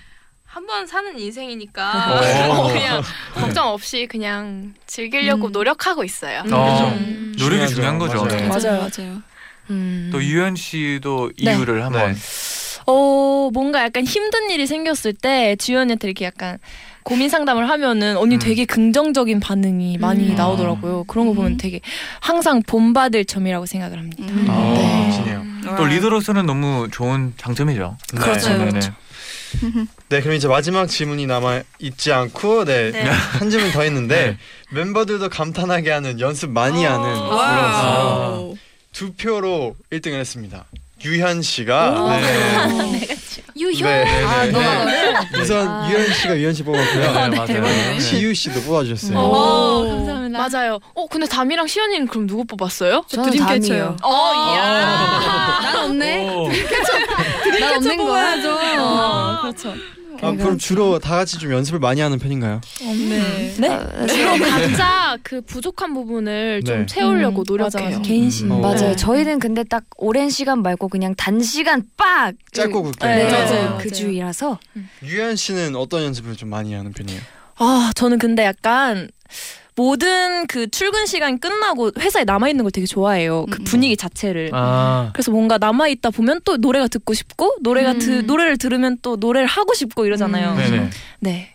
한 0.45 0.67
번 0.67 0.85
사는 0.85 1.17
인생이니까 1.17 2.51
오. 2.51 2.67
그냥 2.71 3.01
걱정 3.33 3.69
없이 3.69 4.07
그냥 4.07 4.75
즐기려고 4.85 5.47
음. 5.47 5.51
노력하고 5.51 6.03
있어요. 6.03 6.43
어, 6.51 6.89
음. 6.95 7.33
노력이. 7.39 7.73
중요한 7.73 7.97
거죠. 7.97 8.23
맞아요. 8.23 8.37
네. 8.37 8.47
맞아요. 8.47 8.79
맞아요. 8.97 9.21
음. 9.71 10.09
또 10.11 10.23
유현 10.23 10.55
씨도 10.55 11.31
네. 11.41 11.55
이유를 11.55 11.83
한번. 11.83 12.15
어 12.85 13.49
뭔가 13.51 13.81
약간 13.83 14.03
힘든 14.03 14.49
일이 14.51 14.67
생겼을 14.67 15.13
때 15.13 15.55
지연이한테 15.55 16.07
이렇게 16.07 16.25
약간 16.25 16.59
고민 17.03 17.29
상담을 17.29 17.69
하면은 17.69 18.17
언니 18.17 18.35
음. 18.35 18.39
되게 18.39 18.65
긍정적인 18.65 19.39
반응이 19.39 19.97
많이 19.97 20.29
음. 20.29 20.35
나오더라고요. 20.35 21.03
그런 21.05 21.27
거 21.27 21.33
보면 21.33 21.57
되게 21.57 21.81
항상 22.19 22.61
본받을 22.63 23.25
점이라고 23.25 23.65
생각을 23.65 23.97
합니다. 23.97 24.23
음. 24.23 24.45
아, 24.49 24.73
네. 24.73 25.07
멋지네요. 25.07 25.43
또 25.77 25.85
리더로서는 25.85 26.45
너무 26.45 26.87
좋은 26.91 27.33
장점이죠. 27.37 27.97
그렇죠, 28.15 28.49
네네. 28.49 28.69
그렇죠. 28.71 28.93
네, 30.09 30.21
그럼 30.21 30.35
이제 30.35 30.47
마지막 30.47 30.87
질문이 30.87 31.27
남아 31.27 31.61
있지 31.79 32.11
않고 32.11 32.65
네, 32.65 32.91
한 33.37 33.49
질문 33.49 33.71
더 33.71 33.85
있는데 33.85 34.37
멤버들도 34.71 35.29
감탄하게 35.29 35.91
하는 35.91 36.19
연습 36.19 36.49
많이 36.49 36.83
하는 36.83 37.03
그런 37.03 37.29
wow. 37.29 38.55
두 38.91 39.13
표로 39.13 39.75
1등을 39.91 40.13
했습니다. 40.13 40.65
유현 41.05 41.41
씨가 41.41 42.19
네. 42.21 43.07
네, 43.55 44.03
네, 44.03 44.23
아, 44.23 44.45
네. 44.45 44.51
너가 44.51 44.77
너를. 44.85 45.13
우선 45.41 45.67
아. 45.67 45.89
유현 45.89 46.13
씨가 46.13 46.37
유현 46.37 46.53
씨 46.53 46.63
뽑았고요. 46.63 47.11
네, 47.29 47.37
맞아요. 47.37 47.61
네. 47.61 47.99
지유 47.99 48.33
씨도 48.33 48.61
뽑아주셨어요. 48.61 49.17
오, 49.19 49.87
감사합니다. 49.89 50.47
맞아요. 50.49 50.79
어 50.95 51.07
근데 51.07 51.27
담이랑 51.27 51.67
시연이는 51.67 52.07
그럼 52.07 52.27
누구 52.27 52.45
뽑았어요? 52.45 53.03
저는 53.07 53.29
드림캐쳐요. 53.31 53.97
어 54.01 54.33
이야. 54.33 55.59
난 55.61 55.75
없네. 55.85 56.29
오. 56.29 56.49
난 57.59 57.73
없는 57.75 57.97
거야. 57.97 58.33
어, 58.79 59.41
그렇죠. 59.41 59.73
아, 60.21 60.31
그럼 60.31 60.57
주로 60.57 60.99
다 60.99 61.15
같이 61.15 61.37
좀 61.39 61.51
연습을 61.51 61.79
많이 61.79 62.01
하는 62.01 62.19
편인가요? 62.19 62.61
네. 62.79 63.53
네? 63.57 64.07
주로 64.07 64.31
각자 64.37 65.17
그 65.23 65.41
부족한 65.41 65.93
부분을 65.93 66.61
좀 66.65 66.79
네. 66.79 66.85
채우려고 66.85 67.41
음, 67.41 67.45
노력해요. 67.47 67.83
맞아. 67.89 68.01
개인 68.01 68.29
신. 68.29 68.51
음. 68.51 68.61
맞아요. 68.61 68.75
네. 68.77 68.95
저희는 68.95 69.39
근데 69.39 69.63
딱 69.63 69.83
오랜 69.97 70.29
시간 70.29 70.61
말고 70.61 70.87
그냥 70.87 71.15
단시간 71.15 71.83
빡. 71.97 72.33
짧고 72.51 72.83
굵게. 72.83 73.07
네, 73.07 73.15
네, 73.25 73.31
맞아요. 73.31 73.47
그 73.47 73.87
맞아요. 73.87 73.89
주의라서. 73.91 74.59
유현 75.03 75.35
씨는 75.35 75.75
어떤 75.75 76.03
연습을 76.03 76.35
좀 76.35 76.49
많이 76.49 76.73
하는 76.73 76.91
편이에요? 76.91 77.19
아 77.55 77.91
저는 77.95 78.19
근데 78.19 78.43
약간 78.45 79.09
모든 79.75 80.45
그 80.47 80.69
출근 80.69 81.05
시간 81.05 81.39
끝나고 81.39 81.91
회사에 81.99 82.23
남아 82.23 82.49
있는 82.49 82.63
걸 82.63 82.71
되게 82.71 82.85
좋아해요. 82.85 83.45
그 83.49 83.59
음. 83.61 83.63
분위기 83.63 83.97
자체를. 83.97 84.51
아. 84.53 85.09
그래서 85.13 85.31
뭔가 85.31 85.57
남아 85.57 85.87
있다 85.87 86.11
보면 86.11 86.41
또 86.45 86.57
노래가 86.57 86.87
듣고 86.87 87.13
싶고 87.13 87.55
노래가 87.61 87.93
드, 87.93 88.19
음. 88.19 88.25
노래를 88.27 88.57
들으면 88.57 88.97
또 89.01 89.15
노래를 89.15 89.47
하고 89.47 89.73
싶고 89.73 90.05
이러잖아요. 90.05 90.51
음. 90.53 90.91
네. 91.19 91.49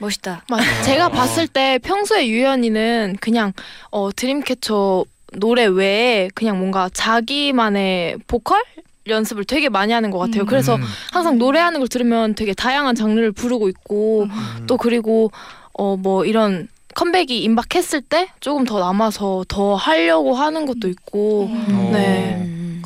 멋있다. 0.00 0.44
맞 0.48 0.60
제가 0.84 1.10
봤을 1.10 1.46
때 1.46 1.78
평소에 1.82 2.26
유연이는 2.26 3.18
그냥 3.20 3.52
어 3.90 4.10
드림캐쳐 4.10 5.04
노래 5.34 5.66
외에 5.66 6.30
그냥 6.34 6.58
뭔가 6.58 6.88
자기만의 6.92 8.16
보컬 8.26 8.62
연습을 9.06 9.44
되게 9.44 9.68
많이 9.68 9.92
하는 9.92 10.10
것 10.10 10.18
같아요. 10.18 10.42
음. 10.42 10.46
그래서 10.46 10.76
음. 10.76 10.82
항상 11.12 11.36
노래하는 11.38 11.80
걸 11.80 11.88
들으면 11.88 12.34
되게 12.34 12.54
다양한 12.54 12.94
장르를 12.94 13.30
부르고 13.32 13.68
있고 13.68 14.22
음. 14.24 14.66
또 14.66 14.76
그리고 14.76 15.30
어 15.72 15.96
뭐 15.96 16.24
이런 16.24 16.68
컴백이 16.94 17.42
임박했을 17.42 18.02
때 18.02 18.28
조금 18.40 18.64
더 18.64 18.80
남아서 18.80 19.44
더 19.48 19.74
하려고 19.74 20.34
하는 20.34 20.66
것도 20.66 20.88
있고 20.88 21.48
어. 21.50 21.90
네 21.92 22.36
음. 22.40 22.82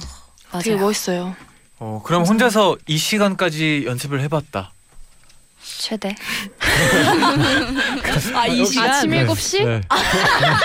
되게 0.53 0.73
맞아요. 0.73 0.87
멋있어요. 0.87 1.37
어, 1.79 2.03
그럼 2.05 2.25
혼자서 2.25 2.77
이 2.87 2.97
시간까지 2.97 3.85
연습을 3.87 4.21
해봤다. 4.21 4.74
최대. 5.85 6.15
아이 8.35 8.63
아침 8.63 9.11
7시? 9.11 9.67
네. 9.67 9.81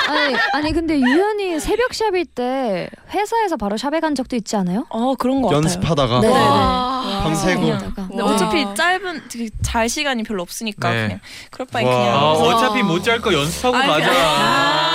아니, 0.08 0.36
아니 0.54 0.72
근데 0.74 0.98
유연이 0.98 1.60
새벽 1.60 1.94
샵일 1.94 2.24
때 2.26 2.90
회사에서 3.14 3.58
바로 3.58 3.76
샵에 3.76 4.00
간 4.00 4.16
적도 4.16 4.38
있지 4.38 4.56
않아요? 4.56 4.86
어 4.90 5.16
그런 5.16 5.42
거. 5.42 5.52
연습하다가 5.54 6.22
네. 6.22 6.30
와. 6.30 7.20
밤새고. 7.24 7.70
하다가. 7.74 8.08
근데 8.08 8.24
와. 8.24 8.32
어차피 8.34 8.66
짧은 8.76 9.24
되게 9.30 9.50
잘 9.62 9.90
시간이 9.90 10.24
별로 10.24 10.42
없으니까 10.42 10.90
네. 10.90 11.02
그냥 11.08 11.20
그럴 11.52 11.68
바에 11.68 11.84
와. 11.84 11.92
그냥. 11.92 12.16
아, 12.16 12.32
어차피 12.32 12.82
못 12.82 13.04
잘 13.04 13.20
거 13.20 13.34
연습하고 13.34 13.76
아이. 13.76 14.02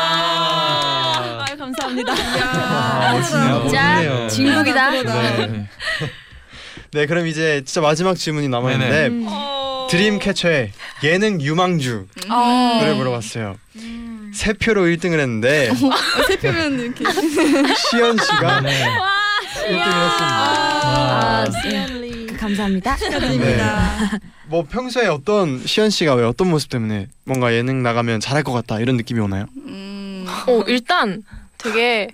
아, 0.06 1.44
아유, 1.46 1.56
감사합니다. 1.58 2.12
아, 2.14 3.12
멋지네요. 3.12 3.60
진짜. 3.68 4.28
진국이다. 4.28 4.90
네. 4.90 5.68
네, 6.92 7.06
그럼 7.06 7.26
이제 7.26 7.60
진짜 7.66 7.80
마지막 7.80 8.16
질문이 8.16 8.46
남아 8.48 8.70
있는데 8.72 9.06
음. 9.08 9.26
드림캐쳐의 9.98 10.72
예능 11.04 11.40
유망주 11.40 12.06
아. 12.28 12.78
노래 12.80 12.94
물어봤어요. 12.94 13.56
세 14.32 14.52
표로 14.52 14.82
1등을 14.86 15.20
했는데 15.20 15.70
세 16.26 16.36
표면 16.36 16.80
이렇게 16.80 17.04
시연 17.90 18.16
씨가 18.16 18.60
네. 18.62 18.84
1등을 19.54 19.76
했습니다. 19.76 20.26
아, 20.28 21.44
네. 21.62 21.86
네. 21.86 22.26
그 22.26 22.36
감사합니다. 22.36 22.96
축하드립니다. 22.96 24.18
뭐 24.48 24.64
평소에 24.64 25.06
어떤 25.06 25.64
시연 25.64 25.90
씨가 25.90 26.14
왜 26.14 26.24
어떤 26.24 26.50
모습 26.50 26.70
때문에 26.70 27.06
뭔가 27.24 27.54
예능 27.54 27.82
나가면 27.84 28.18
잘할 28.18 28.42
것 28.42 28.52
같다 28.52 28.80
이런 28.80 28.96
느낌이 28.96 29.20
오나요? 29.20 29.46
음. 29.66 30.26
어 30.48 30.62
일단 30.66 31.22
되게 31.58 32.08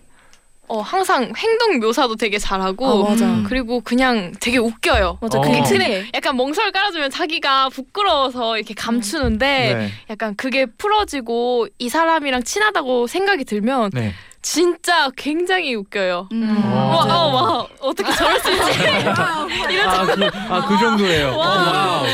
어 0.71 0.81
항상 0.83 1.33
행동 1.37 1.81
묘사도 1.81 2.15
되게 2.15 2.39
잘하고 2.39 2.87
아, 2.87 3.11
맞아. 3.11 3.25
음, 3.27 3.45
그리고 3.49 3.81
그냥 3.81 4.31
되게 4.39 4.59
웃겨요. 4.59 5.19
맞아. 5.21 5.39
어. 5.39 5.41
그게 5.41 5.61
특이해. 5.65 6.11
약간 6.15 6.37
멍설 6.37 6.71
깔아주면 6.71 7.11
자기가 7.11 7.71
부끄러워서 7.71 8.57
이렇게 8.57 8.73
감추는데 8.75 9.75
네. 9.75 9.91
약간 10.11 10.37
그게 10.37 10.67
풀어지고 10.67 11.67
이 11.81 11.89
사람이랑 11.89 12.45
친하다고 12.45 13.09
생각이 13.09 13.45
들면 13.45 13.91
네. 13.93 14.15
진짜 14.43 15.11
굉장히 15.17 15.75
웃겨요. 15.75 16.29
음. 16.31 16.63
어. 16.65 17.05
와, 17.05 17.05
어, 17.05 17.35
와, 17.35 17.67
어떻게 17.81 18.13
저럴 18.13 18.39
수 18.39 18.53
있지? 18.53 18.79
이런 19.75 19.89
아, 19.91 20.07
그, 20.07 20.25
아, 20.55 20.67
그 20.69 20.79
정도예요. 20.79 21.37
Wow. 21.37 22.05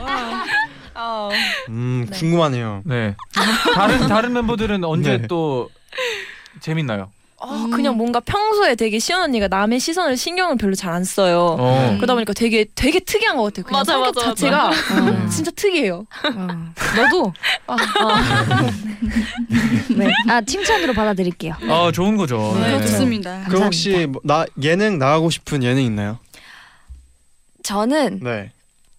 Wow. 0.00 0.42
아. 0.96 1.28
음 1.70 2.06
궁금하네요. 2.12 2.82
네. 2.84 3.16
다른 3.74 4.06
다른 4.06 4.34
멤버들은 4.34 4.84
언제 4.84 5.16
네. 5.16 5.26
또 5.28 5.70
재밌나요? 6.60 7.10
아, 7.48 7.66
그냥 7.74 7.96
뭔가 7.96 8.20
평소에 8.20 8.74
되게 8.74 8.98
시연 8.98 9.20
언니가 9.22 9.48
남의 9.48 9.80
시선을 9.80 10.16
신경을 10.16 10.56
별로 10.56 10.74
잘 10.74 10.94
안 10.94 11.02
써요. 11.02 11.56
어. 11.58 11.94
그러다 11.96 12.14
보니까 12.14 12.32
되게 12.32 12.66
되게 12.74 13.00
특이한 13.00 13.36
것 13.36 13.44
같아요. 13.44 13.64
그냥 13.64 13.80
맞아, 13.80 13.92
성격 13.94 14.14
맞아, 14.14 14.26
자체가 14.28 14.70
음. 14.70 15.28
진짜 15.32 15.50
특이해요. 15.56 16.06
어. 16.36 16.72
너도. 16.96 17.32
아, 17.66 17.76
네. 19.96 20.12
아 20.28 20.40
칭찬으로 20.40 20.92
받아들일게요. 20.92 21.54
아, 21.68 21.90
좋은 21.92 22.16
거죠. 22.16 22.56
네, 22.60 22.78
네. 22.78 22.86
좋습니다. 22.86 23.44
그럼 23.48 23.64
혹시 23.64 24.06
뭐, 24.06 24.20
나 24.24 24.44
예능 24.62 24.98
나가고 24.98 25.30
싶은 25.30 25.62
예능 25.62 25.82
있나요? 25.82 26.18
저는 27.62 28.20
네. 28.22 28.52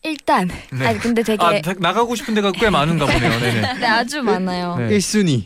일단 0.03 0.49
네. 0.71 0.86
아니 0.88 0.99
근데 0.99 1.23
되게 1.23 1.43
아, 1.43 1.62
다- 1.62 1.73
나가고 1.79 2.15
싶은 2.15 2.34
데가 2.36 2.51
꽤 2.51 2.69
많은가 2.69 3.05
보네요. 3.05 3.39
네네. 3.39 3.73
네, 3.79 3.86
아주 3.88 4.21
많아요. 4.21 4.75
네. 4.77 4.89
1순위. 4.97 5.45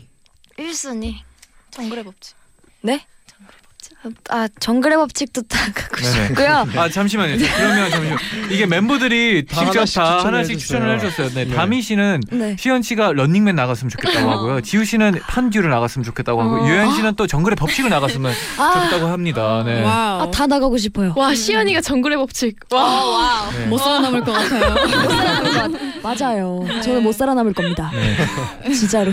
1순위. 0.58 1.14
정글의 1.70 2.04
법칙. 2.04 2.36
네? 2.82 3.06
아 4.30 4.48
정글의 4.60 4.96
법칙도 4.96 5.42
다 5.42 5.58
갖고 5.74 5.96
네네. 5.96 6.28
싶고요. 6.28 6.66
아 6.76 6.88
잠시만요. 6.88 7.36
그러면 7.36 7.90
잠시만 7.90 8.18
이게 8.50 8.64
멤버들이 8.64 9.44
다 9.44 9.60
직접 9.60 9.76
하나씩 9.80 9.94
다 9.96 10.16
추천을 10.16 10.34
하나씩 10.38 10.54
해줬어요. 10.54 10.58
추천을 10.58 10.96
해줬어요. 10.96 11.28
네, 11.34 11.44
네. 11.44 11.54
다미 11.54 11.82
씨는 11.82 12.20
네. 12.30 12.56
시연 12.58 12.80
씨가 12.82 13.12
런닝맨 13.12 13.54
나갔으면 13.56 13.90
좋겠다고 13.90 14.30
하고요. 14.30 14.60
지유 14.62 14.84
씨는 14.86 15.20
판듀를 15.28 15.68
나갔으면 15.68 16.04
좋겠다고 16.04 16.40
하고 16.40 16.66
유현 16.66 16.94
씨는 16.94 17.16
또 17.16 17.26
정글의 17.26 17.56
법칙을 17.56 17.90
나갔으면 17.90 18.32
좋겠다고 18.56 19.06
합니다. 19.08 19.62
네. 19.66 19.82
와우. 19.82 20.22
아 20.22 20.30
다 20.30 20.46
나가고 20.46 20.78
싶어요. 20.78 21.12
와 21.16 21.34
시연이가 21.34 21.82
정글의 21.82 22.16
법칙. 22.16 22.56
와. 22.70 23.50
네. 23.52 23.66
못 23.66 23.76
살아남을 23.78 24.24
것 24.24 24.32
같아요. 24.32 24.70
못 24.72 25.10
살아남을 25.10 25.52
것 25.52 25.60
같- 26.02 26.20
맞아요. 26.20 26.64
저는 26.82 27.02
못 27.02 27.12
살아남을 27.12 27.52
겁니다. 27.52 27.90
네. 27.92 28.72
진짜로. 28.72 29.12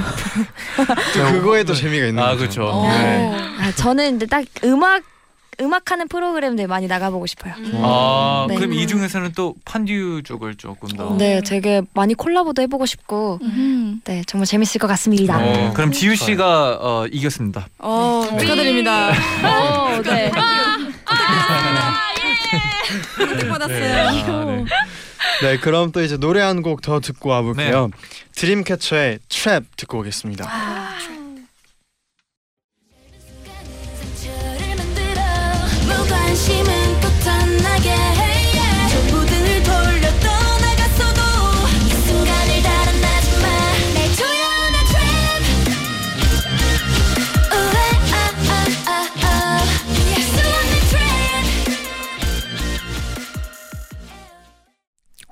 또 0.77 1.23
그거에도 1.33 1.73
재미가 1.73 2.07
있는 2.07 2.23
아 2.23 2.27
거죠. 2.29 2.37
그렇죠. 2.37 2.63
어. 2.69 2.87
네. 2.87 3.31
아, 3.59 3.71
저는 3.75 4.11
근데 4.11 4.25
딱 4.27 4.45
음악 4.67 5.03
음악하는 5.59 6.07
프로그램들 6.07 6.67
많이 6.67 6.85
나가보고 6.85 7.25
싶어요. 7.25 7.55
아 7.81 8.45
네. 8.47 8.55
그럼 8.57 8.73
이 8.73 8.85
중에서는 8.85 9.31
또 9.35 9.55
판듀 9.65 10.21
쪽을 10.23 10.53
조금 10.53 10.87
더. 10.89 11.15
네, 11.17 11.41
되게 11.41 11.81
많이 11.95 12.13
콜라보도 12.13 12.61
해보고 12.61 12.85
싶고, 12.85 13.39
음. 13.41 13.99
네, 14.03 14.21
정말 14.27 14.45
재밌을 14.45 14.77
것 14.77 14.85
같습니다. 14.85 15.39
어, 15.43 15.73
그럼 15.73 15.91
지우 15.91 16.15
씨가 16.15 16.77
어, 16.79 17.07
이겼습니다. 17.11 17.67
어, 17.79 18.23
축하드립니다. 18.39 19.09
어, 19.43 19.99
네. 20.03 20.29
받았어요. 23.49 24.07
아, 24.07 24.45
네. 24.45 24.65
네, 25.41 25.57
그럼 25.57 25.91
또 25.91 26.01
이제 26.03 26.17
노래 26.17 26.41
한 26.41 26.61
곡 26.61 26.81
더 26.81 26.99
듣고 26.99 27.29
와볼게요. 27.29 27.89
드림캐쳐의 28.35 29.19
트랩 29.29 29.65
듣고 29.75 29.99
오겠습니다. 29.99 30.43
상 30.43 31.16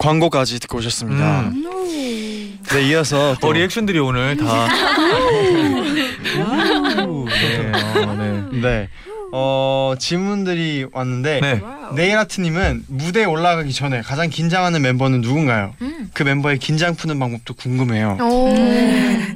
광고까지 0.06 0.60
듣고 0.60 0.78
오셨습니다. 0.78 1.50
음. 1.50 2.60
네, 2.70 2.90
이어서 2.90 3.36
또 3.42 3.48
어, 3.48 3.54
리액션들이 3.54 3.98
오늘 4.00 4.38
다. 4.38 4.68
오, 7.08 7.26
네, 7.28 7.72
어, 7.96 8.16
네. 8.16 8.44
네. 8.62 8.90
어, 9.32 9.96
질문들이 9.98 10.86
왔는데 10.92 11.40
네. 11.42 11.62
네일아트님은 11.96 12.84
무대에 12.88 13.26
올라가기 13.26 13.74
전에 13.74 14.02
가장 14.02 14.30
긴장하는 14.30 14.82
멤버는 14.82 15.22
누군가요? 15.22 15.74
그 16.14 16.24
멤버의 16.24 16.60
긴장 16.60 16.96
푸는 16.96 17.18
방법도 17.18 17.54
궁금해요. 17.56 18.18
오. 18.22 18.54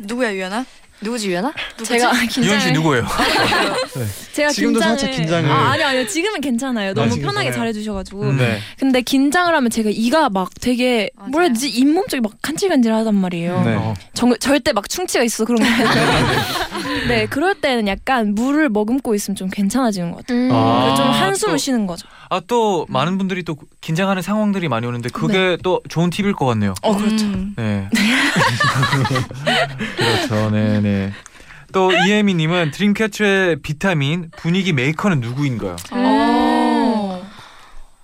누구야 0.01 0.33
유연아? 0.33 0.65
누구지, 1.01 1.29
유연아? 1.29 1.53
제가 1.83 2.11
이현 2.41 2.59
씨 2.59 2.71
누구예요? 2.73 3.05
제가 4.33 4.49
지금도 4.51 4.79
긴장을 4.79 4.97
살짝 4.99 5.11
긴장을- 5.11 5.49
아, 5.49 5.71
아니요 5.71 5.87
아니요 5.87 6.07
지금은 6.07 6.41
괜찮아요. 6.41 6.93
너무 6.93 7.09
지금 7.11 7.27
편하게. 7.27 7.51
잘해주셔가지고. 7.51 8.33
네. 8.33 8.59
근데 8.77 9.01
긴장을 9.01 9.53
하면 9.53 9.69
제가 9.69 9.89
이가 9.93 10.29
막 10.29 10.49
되게 10.59 11.09
뭐라 11.29 11.45
해야 11.45 11.53
되지 11.53 11.69
잇몸 11.69 12.05
쪽이 12.07 12.21
막 12.21 12.33
간질간질하단 12.41 13.15
말이에요. 13.15 13.63
네. 13.63 13.75
어. 13.75 13.93
정, 14.13 14.35
절대 14.39 14.73
막 14.73 14.89
충치가 14.89 15.23
있어 15.23 15.45
그런 15.45 15.61
거. 15.61 15.65
네 17.07 17.25
그럴 17.27 17.55
때는 17.55 17.87
약간 17.87 18.33
물을 18.35 18.69
머금고 18.69 19.15
있으면 19.15 19.35
좀 19.35 19.49
괜찮아지는 19.49 20.11
것 20.11 20.17
같아요. 20.25 20.37
음. 20.37 20.49
아. 20.51 20.95
좀 20.95 21.07
한숨을 21.11 21.53
또- 21.53 21.57
쉬는 21.57 21.87
거죠. 21.87 22.07
아 22.29 22.39
또 22.47 22.85
많은 22.89 23.17
분들이 23.17 23.43
또 23.43 23.57
긴장하는 23.81 24.21
상황들이 24.21 24.67
많이 24.69 24.85
오는데 24.87 25.09
그게 25.09 25.57
또 25.63 25.81
좋은 25.89 26.09
팁일 26.09 26.33
것 26.33 26.45
같네요. 26.45 26.73
어 26.83 26.95
그렇죠. 26.95 27.25
음. 27.25 27.53
네. 27.57 27.89
그렇죠. 29.97 30.49
네, 30.51 30.79
네. 30.81 31.11
또 31.71 31.91
이혜미 31.91 32.33
님은 32.33 32.71
드림캐쳐의 32.71 33.57
비타민 33.61 34.31
분위기 34.37 34.73
메이커는 34.73 35.19
누구인가요? 35.19 35.75
어. 35.91 37.27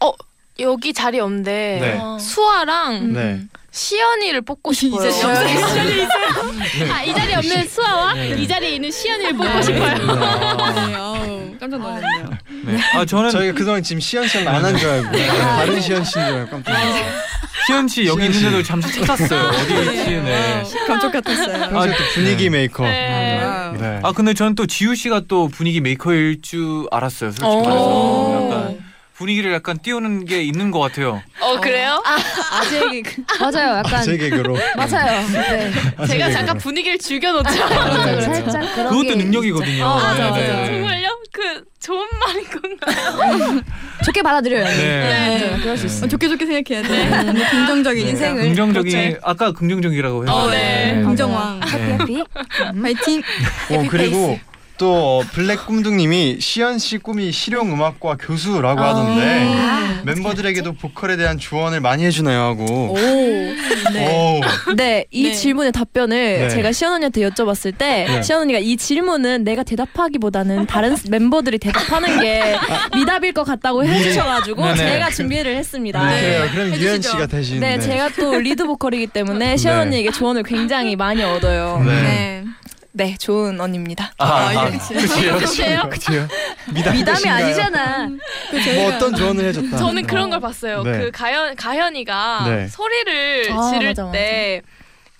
어 0.04 0.12
여기 0.60 0.94
자리 0.94 1.20
없는데 1.20 1.80
네. 1.82 1.98
어. 2.00 2.18
수아랑 2.20 3.14
네. 3.14 3.42
시연이를 3.76 4.42
뽑고 4.42 4.72
싶어요. 4.72 5.10
이 5.10 5.14
자리 5.14 6.02
없어요. 6.02 6.92
아 6.94 7.04
이 7.04 7.14
자리에 7.14 7.36
없는 7.36 7.68
수아와 7.68 8.16
이 8.16 8.48
자리에 8.48 8.70
있는 8.76 8.90
시연이를 8.90 9.34
뽑고 9.36 9.62
싶어요. 9.62 9.98
네, 9.98 11.56
깜짝 11.60 11.78
놀랐네요. 11.82 12.30
네. 12.66 12.80
아 12.94 13.04
저는 13.06 13.30
저희가 13.32 13.54
그동안 13.54 13.84
지금 13.84 14.00
시연 14.00 14.28
씨는 14.28 14.48
안한 14.48 14.78
줄 14.78 14.90
알고 14.90 15.12
다른 15.12 15.82
시연 15.82 16.04
씨인 16.06 16.26
줄 16.26 16.34
알고 16.36 16.52
깜짝 16.52 16.72
놀랐어요. 16.72 17.06
희연 17.68 17.88
씨 17.90 18.06
여기 18.06 18.22
시연 18.22 18.32
씨. 18.34 18.38
있는데도 18.40 18.64
잠시 18.64 18.94
찾았어요. 18.94 19.42
어디 19.50 19.74
있지? 19.98 20.10
네. 20.22 20.62
어, 20.62 20.88
감쪽 20.88 21.12
같았어요. 21.12 21.70
평소에 21.70 21.92
또 21.98 22.04
분위기 22.14 22.50
메이커. 22.50 22.84
네. 22.86 23.42
네. 23.78 24.00
아 24.04 24.12
근데 24.14 24.34
저는 24.34 24.56
또 24.56 24.66
지유 24.66 24.96
씨가 24.96 25.24
또 25.28 25.50
분위기 25.50 25.82
메이커일 25.82 26.42
줄 26.42 26.86
알았어요. 26.92 27.32
솔직히 27.32 27.46
오. 27.46 27.62
말해서 27.64 28.46
약간 28.52 28.85
분위기를 29.16 29.54
약간 29.54 29.78
띄우는 29.82 30.26
게 30.26 30.44
있는 30.44 30.72
것 30.72 30.80
같아요. 30.80 31.22
어 31.40 31.60
그래요? 31.62 32.04
아재 32.06 32.82
맞아요, 33.40 33.78
약간. 33.78 34.04
제 34.04 34.18
개그로. 34.18 34.58
맞아요. 34.76 35.28
네. 35.32 35.72
아, 35.98 36.06
제 36.06 36.14
제가. 36.14 36.32
잠깐 36.32 36.58
분위기를 36.58 36.98
죽여놓죠. 36.98 37.50
살짝 37.50 38.76
그런 38.76 38.90
그것도 38.90 39.04
게 39.04 39.16
능력이거든요. 39.16 39.86
어, 39.86 39.96
맞아, 39.96 40.14
네, 40.16 40.30
맞아. 40.32 40.40
네. 40.42 40.66
정말요? 40.66 41.20
그 41.32 41.64
좋은 41.82 42.06
말인 42.26 42.46
건가요? 42.50 43.62
좋게 44.06 44.22
받아들여요. 44.22 44.64
네. 44.66 44.76
네. 44.76 45.40
맞아요. 45.48 45.62
그럴 45.62 45.78
수 45.78 45.86
있어. 45.86 46.06
어, 46.06 46.10
좋게 46.10 46.28
좋게 46.28 46.46
생각해야 46.46 46.86
돼. 46.88 47.34
네. 47.34 47.50
긍정적인 47.52 48.08
인생을. 48.08 48.42
긍정적인 48.44 49.18
아까 49.24 49.52
긍정적이라고 49.54 50.24
해서 50.24 50.36
어, 50.36 50.50
네. 50.50 51.02
긍정왕. 51.06 51.62
해피 51.66 51.92
해피. 52.18 52.24
파이팅. 52.82 53.22
어 53.72 53.86
그리고 53.90 54.40
또 54.78 55.20
어, 55.20 55.22
블랙 55.32 55.66
꿈둥님이 55.66 56.38
시연 56.42 56.80
씨 56.80 56.98
꿈이 56.98 57.32
실용 57.32 57.72
음악과 57.72 58.18
교수라고 58.20 58.82
하던데 58.82 59.48
아. 59.58 60.02
멤버들에게도 60.04 60.74
보컬에 60.74 61.18
대한 61.18 61.38
조언을 61.38 61.80
많이 61.82 62.04
해주나요 62.06 62.40
하고. 62.40 62.66
오. 62.92 62.96
네. 63.94 64.42
오. 64.68 64.74
네, 64.76 65.06
이 65.12 65.24
네. 65.30 65.34
질문의 65.34 65.72
답변을 65.72 66.18
네. 66.40 66.50
제가 66.50 66.72
시연 66.72 66.94
언니한테 66.94 67.22
여쭤봤을 67.22 67.78
때 67.78 68.06
네. 68.08 68.22
시연 68.22 68.42
언니가 68.42 68.60
이 68.60 68.78
질문은 68.78 69.44
내가 69.44 69.64
대답하기보다는 69.64 70.68
다른 70.68 70.96
멤버들이 71.10 71.58
대답하는 71.58 72.20
게 72.20 72.56
미담일 72.96 73.34
것 73.34 73.44
같다고 73.44 73.84
해주셔가지고 73.86 74.64
네네. 74.64 74.78
제가 74.78 75.10
준비를 75.10 75.56
했습니다. 75.56 76.06
네. 76.08 76.16
네. 76.16 76.22
그래요. 76.22 76.50
그럼 76.52 76.76
유현. 76.76 77.02
씨가 77.02 77.28
대신. 77.28 77.60
네, 77.60 77.80
제가 77.80 78.10
또 78.20 78.40
리드 78.40 78.66
보컬이기 78.66 79.08
때문에 79.08 79.56
시연 79.58 79.76
네. 79.76 79.82
언니에게 79.82 80.12
조언을 80.12 80.44
굉장히 80.44 80.96
많이 80.96 81.24
얻어요. 81.24 81.82
네. 81.86 82.45
네. 82.98 83.06
네, 83.08 83.18
좋은 83.18 83.60
언니입니다. 83.60 84.14
아, 84.18 84.26
아, 84.26 84.48
아, 84.48 84.68
이게 84.70 84.78
그치요. 84.78 85.38
그치요? 85.38 85.90
그치요. 85.90 86.28
미담 86.74 86.94
미담이? 86.96 87.28
아니잖아. 87.28 88.08
뭐 88.08 88.88
어떤 88.88 89.14
조언을 89.14 89.44
해줬다. 89.50 89.76
저는 89.78 90.08
그런 90.08 90.30
걸 90.30 90.40
봤어요. 90.40 90.82
네. 90.84 90.98
그 91.00 91.12
가현 91.12 91.56
가현이가 91.58 92.46
네. 92.48 92.68
소리를 92.70 93.52
아, 93.52 93.70
지를 93.72 93.90
맞아, 93.90 94.04
맞아. 94.04 94.12
때 94.14 94.62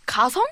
가성? 0.06 0.46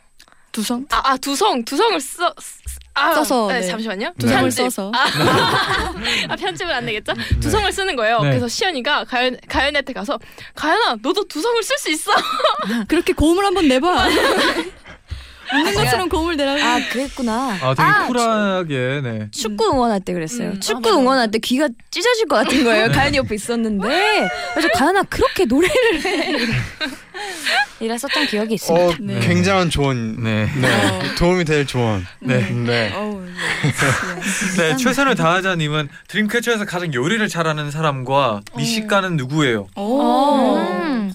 두성? 0.51 0.85
아, 0.91 1.01
아 1.11 1.17
두성 1.17 1.63
두성을 1.63 1.99
써. 2.01 2.33
쓰- 2.39 2.61
아, 2.95 3.11
써서, 3.15 3.47
네, 3.47 3.61
네. 3.61 3.67
잠시만요. 3.67 4.13
두성을 4.19 4.41
편집. 4.41 4.65
써서. 4.65 4.91
아 4.93 6.35
편집을 6.37 6.71
안 6.71 6.85
되겠죠? 6.85 7.13
두성을 7.39 7.71
쓰는 7.71 7.95
거예요. 7.95 8.19
네. 8.21 8.29
그래서 8.29 8.47
시연이가 8.47 9.05
가연 9.05 9.35
가연한테 9.47 9.93
가서 9.93 10.19
가연아 10.53 10.97
너도 11.01 11.23
두성을 11.27 11.63
쓸 11.63 11.77
수 11.79 11.89
있어. 11.89 12.11
그렇게 12.87 13.13
고음을 13.13 13.43
한번 13.45 13.67
내봐. 13.67 14.09
웃는 15.53 15.73
것처럼 15.73 16.09
고음을 16.09 16.37
내라고. 16.37 16.61
아 16.61 16.79
그랬구나. 16.91 17.57
아 17.61 17.75
되게 17.75 17.81
아, 17.87 18.07
쿨하게 18.07 19.01
네. 19.03 19.27
축구 19.31 19.71
응원할 19.71 19.99
때 20.01 20.13
그랬어요. 20.13 20.49
음, 20.49 20.59
축구 20.59 20.89
아, 20.89 20.93
응원할 20.93 21.31
때 21.31 21.39
귀가 21.39 21.67
찢어질 21.91 22.27
것 22.27 22.35
같은 22.35 22.63
거예요. 22.63 22.91
가연이 22.91 23.17
옆에 23.17 23.35
있었는데 23.35 24.29
그래서 24.53 24.69
가연아 24.75 25.03
그렇게 25.03 25.45
노래를 25.45 26.01
해. 26.05 26.35
이랬었던 27.79 28.27
기억이 28.27 28.55
있습니다. 28.55 28.85
어 28.85 28.95
네. 28.99 29.19
굉장한 29.19 29.69
조언. 29.69 30.23
네. 30.23 30.49
네. 30.55 31.15
도움이 31.17 31.45
될 31.45 31.65
조언. 31.65 32.05
네. 32.19 32.49
네. 32.51 32.93
어우. 32.93 33.21
네, 34.57 34.75
최선을 34.77 35.15
다하자 35.15 35.55
님은 35.55 35.89
드림캐쳐에서 36.07 36.65
가장 36.65 36.93
요리를 36.93 37.27
잘하는 37.27 37.71
사람과 37.71 38.41
미식가는 38.55 39.17
누구예요? 39.17 39.67
오. 39.75 40.57
음, 40.57 41.13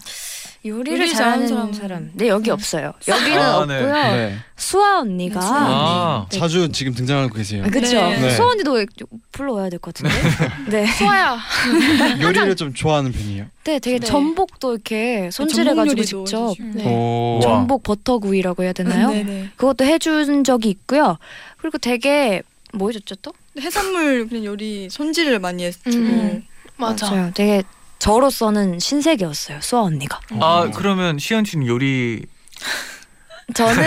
요리를 0.68 0.98
요리 1.00 1.12
잘하는 1.14 1.46
잘하는 1.48 1.72
사람. 1.72 1.88
사람. 1.88 2.10
네 2.14 2.28
여기 2.28 2.50
없어요. 2.50 2.92
여기는 3.06 3.38
아, 3.40 3.66
네. 3.66 3.74
없고요. 3.76 3.92
네. 3.92 4.36
수아 4.56 5.00
언니가 5.00 5.40
아, 5.42 6.26
네. 6.30 6.38
자주 6.38 6.68
지금 6.70 6.92
등장하고 6.94 7.32
계세요. 7.34 7.64
아. 7.64 7.70
네. 7.70 7.80
네. 7.80 8.30
수아 8.30 8.46
언니도 8.48 8.84
불러와야 9.32 9.70
될 9.70 9.78
것 9.78 9.94
같은데. 9.94 10.14
네. 10.70 10.86
소아야. 10.98 11.38
요리를 12.20 12.56
좀 12.56 12.74
좋아하는 12.74 13.12
편이에요. 13.12 13.46
네, 13.64 13.78
되게 13.78 13.98
네. 13.98 14.06
전복도 14.06 14.74
이렇게 14.74 15.30
손질해가지고 15.32 16.02
직접. 16.04 16.54
네. 16.74 16.84
오. 16.86 17.40
전복 17.42 17.82
버터구이라고 17.82 18.62
해야 18.62 18.72
되나요? 18.72 19.10
네네. 19.10 19.50
그것도 19.56 19.84
해준 19.84 20.44
적이 20.44 20.70
있고요. 20.70 21.18
그리고 21.58 21.78
되게 21.78 22.42
뭐 22.72 22.88
해줬죠 22.90 23.16
또? 23.22 23.32
해산물 23.60 24.28
그냥 24.28 24.44
요리 24.44 24.88
손질을 24.90 25.38
많이 25.38 25.64
해주고. 25.64 25.90
음. 25.96 26.42
맞아. 26.76 27.10
맞아요. 27.10 27.30
되게 27.34 27.62
저로서는 28.08 28.78
신세계였어요. 28.78 29.60
수아 29.60 29.82
언니가. 29.82 30.18
아 30.40 30.70
그러면 30.74 31.18
시현 31.18 31.44
씨는 31.44 31.66
요리 31.66 32.24
저는 33.54 33.82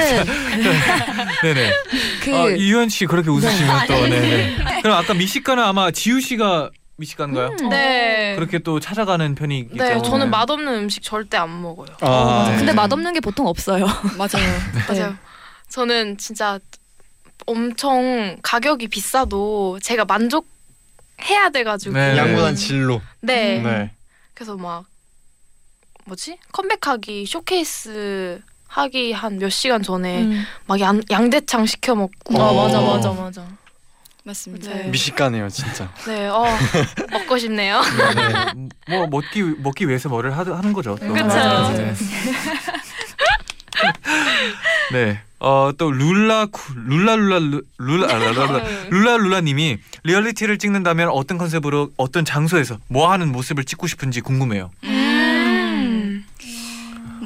네네. 1.42 1.72
그 2.22 2.36
아, 2.36 2.50
이현 2.50 2.90
씨 2.90 3.08
그렇게 3.08 3.32
웃으시면 3.32 3.88
또 3.88 3.94
네네. 3.96 4.82
그럼 4.84 4.98
아까 5.00 5.16
미식가는 5.16 5.64
아마 5.64 5.90
지우 5.90 6.22
씨가 6.22 6.70
미식가인가요? 6.98 7.56
네. 7.72 8.36
그렇게 8.36 8.60
또 8.60 8.80
찾아가는 8.80 9.34
편이기 9.34 9.76
네, 9.76 9.88
때문에. 9.88 10.08
저는 10.08 10.30
맛없는 10.30 10.72
음식 10.72 11.02
절대 11.02 11.38
안 11.38 11.60
먹어요. 11.60 11.88
아, 12.02 12.50
네. 12.52 12.58
근데 12.58 12.74
맛없는 12.74 13.14
게 13.14 13.22
보통 13.22 13.48
없어요. 13.48 13.88
맞아요. 14.20 14.60
맞아요. 14.88 15.16
저는 15.70 16.20
진짜 16.20 16.60
엄청 17.48 18.38
가격이 18.44 18.88
비싸도 18.88 19.80
제가 19.82 20.06
만족해서 20.06 20.52
해야 21.24 21.50
돼가지고 21.50 21.96
네. 21.96 22.18
양보단 22.18 22.56
진로. 22.56 23.02
네. 23.22 23.60
네. 23.60 23.92
그래서 24.42 24.58
막 24.58 24.86
뭐지 26.06 26.40
컴백하기 26.52 27.28
쇼케이스 27.28 28.42
하기 28.70 29.12
한 29.12 29.38
몇 29.38 29.52
시간 29.52 29.84
전에 29.84 30.24
음. 30.24 30.44
막 30.66 30.80
양, 30.80 31.00
양대창 31.12 31.68
시켜 31.68 31.94
먹고 31.94 32.42
아 32.42 32.52
맞아 32.52 32.82
맞아 32.82 33.12
맞아. 33.12 33.48
맞습니다. 34.24 34.74
네. 34.74 34.88
미식가네요 34.88 35.48
진짜. 35.50 35.94
네, 36.08 36.28
어 36.28 36.44
먹고 37.14 37.38
싶네요. 37.38 37.82
네. 37.82 38.68
뭐 38.90 39.06
먹기 39.06 39.44
먹기 39.60 39.88
위해서 39.88 40.10
뭐를 40.10 40.36
하, 40.36 40.40
하는 40.40 40.74
거죠. 40.74 40.98
또. 41.00 41.14
그쵸. 41.14 41.28
네. 41.28 41.94
네. 44.92 45.22
어, 45.44 45.72
또 45.78 45.92
룰라 45.92 46.46
쿠- 46.52 46.74
룰라 46.86 47.16
룰라 47.16 47.40
루- 47.40 47.62
룰라 47.80 48.14
아, 48.14 48.18
룰라 48.20 48.32
룰라 48.46 48.64
룰라 48.92 49.18
룰라님이 49.18 49.78
리얼리티를 50.04 50.58
찍는다면 50.60 51.10
어떤 51.10 51.38
컨셉으로 51.40 51.90
어떤 51.98 52.24
장소에서 52.26 52.78
뭐 52.88 53.12
하는 53.12 53.32
모습을 53.32 53.64
찍고 53.64 53.88
싶은지 53.88 54.22
궁금해요. 54.22 54.70
음. 54.84 56.24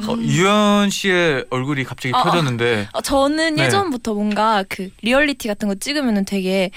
어, 0.07 0.16
유현 0.20 0.91
씨의 0.91 1.45
얼굴이 1.49 1.84
갑자기 1.84 2.13
아, 2.13 2.20
아. 2.20 2.24
펴졌는데 2.24 2.89
어, 2.93 3.01
저는 3.01 3.55
네. 3.55 3.63
예전부터 3.66 4.13
뭔가 4.13 4.63
그 4.70 4.89
리얼리티 5.01 5.47
같은 5.47 5.68
거 5.68 5.74
찍으면은 5.76 6.26
되게 6.26 6.70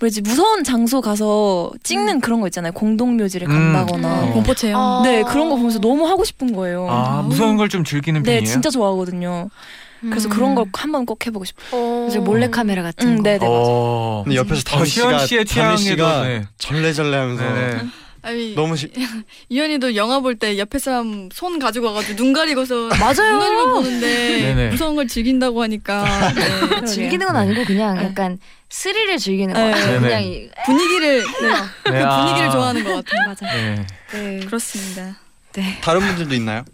뭐지 0.00 0.20
무서운 0.20 0.64
장소 0.64 1.00
가서 1.00 1.72
찍는 1.82 2.20
그런 2.20 2.40
거 2.40 2.46
있잖아요. 2.48 2.72
공동 2.72 3.16
묘지를 3.16 3.48
음. 3.48 3.72
간다거나. 3.72 4.24
어. 4.24 4.32
공포 4.32 4.54
체험. 4.54 4.80
어. 4.80 5.02
네 5.02 5.22
그런 5.22 5.48
거 5.48 5.56
보면서 5.56 5.80
너무 5.80 6.06
하고 6.06 6.24
싶은 6.24 6.52
거예요. 6.52 6.86
아 6.90 7.22
무서운 7.22 7.56
걸 7.56 7.68
좀 7.68 7.82
즐기는 7.84 8.22
네 8.22 8.34
편이에요. 8.36 8.44
진짜 8.52 8.68
좋아하거든요. 8.70 9.48
그래서 10.10 10.28
음. 10.28 10.30
그런 10.30 10.54
걸 10.54 10.66
한번 10.74 11.06
꼭 11.06 11.26
해보고 11.26 11.44
싶어요. 11.44 11.70
어. 11.72 12.06
이제 12.08 12.18
몰래 12.18 12.48
카메라 12.50 12.82
같은 12.82 13.08
음, 13.08 13.16
거. 13.18 13.22
네네 13.22 13.38
맞아요. 13.46 13.60
어. 13.60 14.22
근데 14.24 14.36
옆에서 14.36 14.60
어, 14.60 14.62
다미 14.78 14.86
씨가 14.88 15.18
씨의 15.26 15.44
다미 15.44 15.76
씨가 15.78 15.96
취향에도 15.96 16.24
네. 16.24 16.44
절레절레하면서 16.58 17.44
네. 17.54 17.80
아니 18.22 18.54
너무 18.54 18.74
시, 18.74 18.90
이현이도 19.50 19.96
영화 19.96 20.18
볼 20.20 20.38
때 20.38 20.56
옆에 20.58 20.78
사람 20.78 21.28
손 21.32 21.58
가지고 21.58 21.88
와가지고 21.88 22.16
눈 22.16 22.32
가리고서 22.32 22.88
맞아요. 22.98 23.32
눈 23.32 23.38
가리고 23.38 23.72
보는데 23.74 24.06
네네. 24.40 24.68
무서운 24.70 24.96
걸 24.96 25.06
즐긴다고 25.06 25.62
하니까 25.62 26.04
네. 26.80 26.84
즐기는 26.86 27.26
건 27.26 27.36
아니고 27.36 27.64
그냥 27.64 27.96
네. 27.98 28.04
약간 28.04 28.38
스릴을 28.70 29.18
즐기는 29.18 29.52
네. 29.54 29.60
거 29.60 29.66
같아요. 29.70 29.86
네네. 30.00 30.00
그냥 30.00 30.22
이, 30.22 30.48
분위기를 30.64 31.18
네. 31.22 31.50
그 31.84 31.90
네, 31.90 32.02
아. 32.02 32.20
분위기를 32.24 32.50
좋아하는 32.50 32.82
것 32.84 33.04
같아요. 33.04 33.28
맞아. 33.28 33.46
네. 33.54 33.86
네. 34.12 34.40
그렇습니다. 34.46 35.16
다른 35.82 36.00
분들도 36.00 36.34
있나요? 36.34 36.64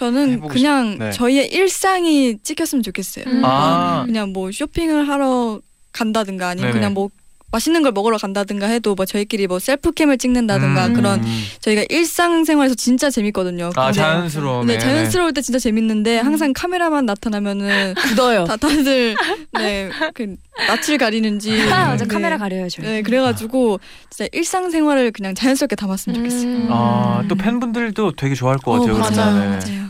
저는 0.00 0.30
해보고 0.32 0.48
그냥 0.48 0.92
싶- 0.92 0.98
네. 0.98 1.12
저희의 1.12 1.48
일상이 1.52 2.38
찍혔으면 2.42 2.82
좋겠어요. 2.82 3.26
음. 3.28 3.42
아. 3.44 4.02
그냥 4.06 4.32
뭐 4.32 4.50
쇼핑을 4.50 5.06
하러 5.08 5.60
간다든가 5.92 6.48
아니면 6.48 6.70
네네. 6.70 6.80
그냥 6.80 6.94
뭐 6.94 7.10
맛있는 7.52 7.82
걸 7.82 7.90
먹으러 7.90 8.16
간다든가 8.16 8.66
해도 8.68 8.94
뭐 8.94 9.04
저희끼리 9.04 9.48
뭐 9.48 9.58
셀프캠을 9.58 10.18
찍는다든가 10.18 10.86
음. 10.86 10.92
그런 10.94 11.20
저희가 11.60 11.82
일상생활에서 11.90 12.76
진짜 12.76 13.10
재밌거든요. 13.10 13.72
아 13.74 13.90
자연스러운. 13.90 14.68
네, 14.68 14.78
자연스러울 14.78 15.32
때 15.34 15.42
진짜 15.42 15.58
재밌는데 15.58 16.18
항상 16.20 16.52
카메라만 16.54 17.06
나타나면은 17.06 17.94
굳어요. 18.00 18.44
다 18.44 18.56
다들 18.56 19.16
네그 19.52 20.36
낯을 20.68 20.96
가리는지 20.98 21.60
아, 21.72 21.88
맞아 21.88 22.04
네. 22.04 22.14
카메라 22.14 22.38
저희. 22.38 22.86
네 22.86 23.02
그래가지고 23.02 23.80
진짜 24.10 24.28
일상생활을 24.32 25.10
그냥 25.10 25.34
자연스럽게 25.34 25.74
담았으면 25.74 26.18
좋겠어요. 26.18 26.46
음. 26.48 26.68
아또 26.70 27.34
팬분들도 27.34 28.12
되게 28.12 28.36
좋아할 28.36 28.58
것 28.58 28.78
같아요. 28.78 28.94
어. 28.94 28.98
맞아요, 28.98 29.38
네. 29.40 29.46
맞아요. 29.48 29.89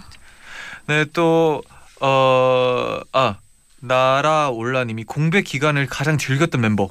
네, 0.90 1.04
또, 1.12 1.62
어, 2.00 2.98
아, 3.12 3.36
나라 3.78 4.50
올라 4.50 4.82
님이 4.82 5.04
공백 5.04 5.44
기간을 5.44 5.86
가장 5.86 6.18
즐겼던 6.18 6.60
멤버. 6.60 6.88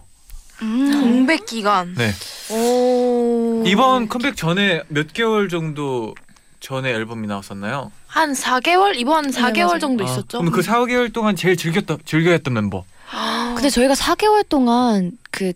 공백 0.57 1.45
기간. 1.45 1.93
네. 1.95 2.13
오. 2.49 3.61
이번 3.65 4.07
컴백 4.07 4.37
전에 4.37 4.83
몇 4.87 5.11
개월 5.11 5.49
정도 5.49 6.15
전에 6.61 6.91
앨범이 6.91 7.27
나왔었나요? 7.27 7.91
한 8.07 8.31
4개월 8.31 8.95
이번 8.95 9.31
4개월 9.31 9.65
맞아요. 9.65 9.79
정도 9.79 10.05
아, 10.05 10.07
있었죠. 10.09 10.37
그럼 10.37 10.51
그 10.53 10.61
4개월 10.61 11.11
동안 11.11 11.35
제일 11.35 11.57
즐겼던, 11.57 11.97
즐겨했던 12.05 12.53
멤버. 12.53 12.85
근데 13.53 13.69
저희가 13.69 13.95
4개월 13.95 14.47
동안 14.47 15.11
그 15.29 15.51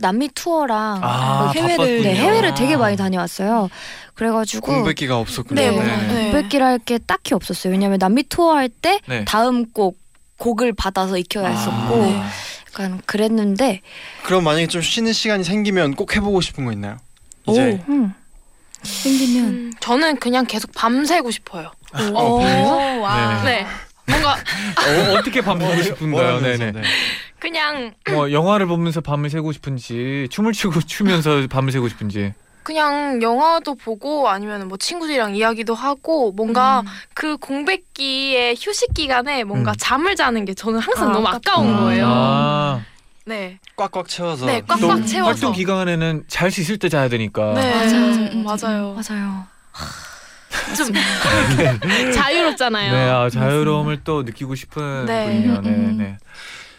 남미 0.00 0.28
투어랑 0.34 1.00
아, 1.02 1.52
해외를- 1.54 1.76
바빴군요. 1.76 2.02
네, 2.02 2.14
해외를 2.14 2.54
되게 2.54 2.76
많이 2.76 2.96
다녀왔어요. 2.96 3.68
그래가지고 4.14 4.66
공백기가 4.66 5.18
없었군요. 5.18 5.60
네, 5.60 5.70
네. 5.70 6.06
네. 6.06 6.22
공백기를 6.24 6.64
할 6.66 6.78
게 6.78 6.98
딱히 6.98 7.34
없었어요. 7.34 7.72
왜냐면 7.72 7.98
남미 7.98 8.24
투어 8.24 8.54
할때 8.56 9.00
네. 9.06 9.24
다음 9.24 9.70
곡 9.72 9.98
곡을 10.38 10.72
받아서 10.72 11.18
익혀야 11.18 11.48
했었고 11.48 11.96
네. 12.02 12.22
약간 12.68 13.00
그랬는데 13.06 13.80
그럼 14.24 14.44
만약에 14.44 14.66
좀 14.68 14.80
쉬는 14.82 15.12
시간이 15.12 15.42
생기면 15.44 15.94
꼭 15.94 16.14
해보고 16.16 16.40
싶은 16.40 16.64
거 16.64 16.72
있나요? 16.72 16.96
이제 17.48 17.80
음. 17.88 18.12
생기면 18.82 19.44
음, 19.48 19.72
저는 19.80 20.16
그냥 20.20 20.46
계속 20.46 20.72
밤새고 20.74 21.30
싶어요. 21.32 21.72
어, 22.14 22.38
그래요? 22.38 23.00
와. 23.00 23.42
네. 23.42 23.62
네. 23.62 23.66
뭔가 24.06 24.32
어, 25.12 25.18
어떻게 25.18 25.40
밤새고 25.40 25.82
싶은가요? 25.82 26.08
뭐라면서, 26.40 26.64
네네. 26.64 26.82
네. 27.38 27.50
그냥 27.50 27.94
뭐 28.10 28.32
영화를 28.32 28.66
보면서 28.66 29.00
밤을 29.00 29.30
새고 29.30 29.52
싶은지 29.52 30.26
춤을 30.30 30.52
추고 30.52 30.80
추면서 30.82 31.46
밤을 31.48 31.72
새고 31.72 31.88
싶은지. 31.88 32.34
그냥 32.64 33.22
영화도 33.22 33.76
보고 33.76 34.28
아니면 34.28 34.68
뭐 34.68 34.76
친구들이랑 34.76 35.34
이야기도 35.36 35.74
하고 35.74 36.32
뭔가 36.32 36.80
음. 36.80 36.86
그 37.14 37.38
공백기의 37.38 38.56
휴식 38.60 38.92
기간에 38.92 39.44
뭔가 39.44 39.70
음. 39.72 39.74
잠을 39.78 40.16
자는 40.16 40.44
게 40.44 40.52
저는 40.52 40.78
항상 40.78 41.10
아, 41.10 41.12
너무. 41.12 41.26
아까운 41.28 41.76
거예요. 41.78 42.06
아, 42.06 42.82
네. 43.24 43.58
꽉꽉 43.76 44.06
채워서 44.08 44.44
네, 44.44 44.60
꽉꽉 44.68 44.80
또 44.80 45.04
채워서. 45.06 45.30
활동 45.30 45.52
기간에는 45.52 46.24
잘 46.28 46.50
수 46.50 46.60
있을 46.60 46.76
때 46.78 46.90
자야 46.90 47.08
되니까. 47.08 47.54
네. 47.54 47.70
맞아, 47.74 47.98
맞아, 48.00 48.20
음, 48.20 48.44
맞아요. 48.44 48.94
맞아요. 48.94 49.46
좀 50.76 50.92
자유롭잖아요. 52.12 52.92
네, 52.92 53.08
아, 53.10 53.30
자유로움을 53.30 54.00
또 54.04 54.24
느끼고 54.24 54.54
싶은 54.56 55.06
네. 55.06 55.24
분이요. 55.24 55.60
네, 55.62 55.68
음. 55.70 55.96
네. 55.98 56.18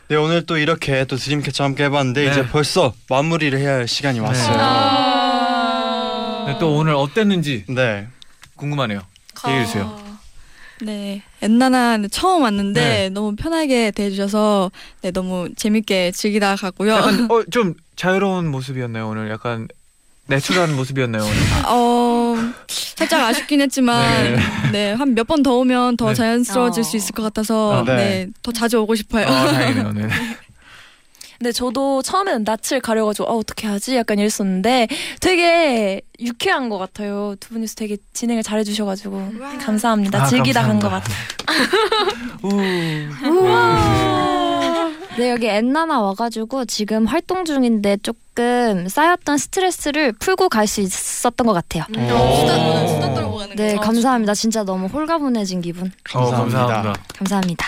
네 0.10 0.16
오늘 0.16 0.44
또 0.44 0.58
이렇게 0.58 1.06
또 1.06 1.18
드림캐쳐 1.18 1.64
함께 1.64 1.84
해봤는데 1.84 2.26
네. 2.26 2.32
이제 2.32 2.48
벌써 2.48 2.96
마무리를 3.10 3.58
해야 3.60 3.76
할 3.76 3.88
시간이 3.88 4.20
왔어요. 4.20 4.58
아. 4.60 6.46
네, 6.48 6.58
또 6.60 6.76
오늘 6.76 6.96
어땠는지 6.96 7.66
네. 7.70 8.08
궁금하네요. 8.56 9.02
얘기해 9.48 9.66
주세요. 9.68 10.00
네 10.82 11.22
엔나나 11.44 12.08
처음 12.10 12.42
왔는데 12.42 12.82
네. 12.82 13.10
너무 13.10 13.36
편하게 13.36 13.92
대해주셔서 13.92 14.72
네 15.04 15.12
너무 15.12 15.50
재밌게 15.56 16.12
즐기다 16.12 16.56
가고요. 16.56 16.94
약간 16.94 17.30
어, 17.30 17.44
좀 17.52 17.76
자유로운 17.96 18.50
모습이었나요 18.50 19.10
오늘? 19.10 19.30
약간 19.30 19.68
내추럴한 20.30 20.76
모습이었나요 20.76 21.24
오늘? 21.24 21.36
어 21.66 22.36
살짝 22.68 23.22
아쉽긴 23.22 23.62
했지만 23.62 24.38
네한 24.72 25.16
몇 25.16 25.28
번 25.28 25.44
더 25.44 25.56
오면 25.58 25.98
더 25.98 26.08
네. 26.10 26.14
자연스러워질 26.14 26.82
어. 26.82 26.84
수 26.84 26.98
있을 26.98 27.14
것 27.14 27.24
같아서 27.24 27.80
아, 27.80 27.84
네. 27.84 27.96
네 27.96 28.28
더 28.44 28.52
자주 28.52 28.80
오고 28.80 28.96
싶어요. 28.96 29.26
아 29.28 29.46
다행이네요. 29.52 29.92
네. 29.94 30.08
근데 31.40 31.54
저도 31.54 32.02
처음에는 32.02 32.44
낯을 32.44 32.82
가려가지고 32.82 33.30
어, 33.30 33.38
어떻게 33.38 33.66
하지 33.66 33.96
약간 33.96 34.20
이랬었는데 34.20 34.90
되게 35.22 36.02
유쾌한 36.20 36.68
것 36.68 36.78
같아요. 36.78 37.36
두 37.40 37.50
분이서 37.52 37.76
되게 37.76 37.96
진행을 38.12 38.44
잘해주셔가지고 38.44 39.32
감사합니다. 39.62 40.24
아, 40.24 40.26
즐기다 40.26 40.64
간 40.64 40.80
것. 40.80 40.90
같아요. 40.90 41.16
우. 42.44 42.50
네 45.20 45.32
여기 45.32 45.48
엔나나 45.48 46.00
와가지고 46.00 46.64
지금 46.66 47.06
활동 47.06 47.44
중인데 47.44 47.98
조금 47.98 48.88
쌓였던 48.88 49.38
스트레스를 49.38 50.14
풀고 50.14 50.48
갈 50.50 50.66
수 50.66 50.80
있었던 50.82 51.46
것 51.46 51.52
같아요. 51.54 51.84
음. 51.90 52.08
수다 52.08 52.88
수다 52.88 53.14
떨고 53.14 53.38
가는 53.38 53.56
네 53.56 53.76
거. 53.76 53.82
감사합니다. 53.82 54.34
진짜 54.34 54.64
너무 54.64 54.86
홀가분해진 54.88 55.62
기분. 55.62 55.92
어, 56.14 56.20
감사합니다. 56.32 56.58
감사합니다. 56.68 57.04
감사합니다. 57.18 57.66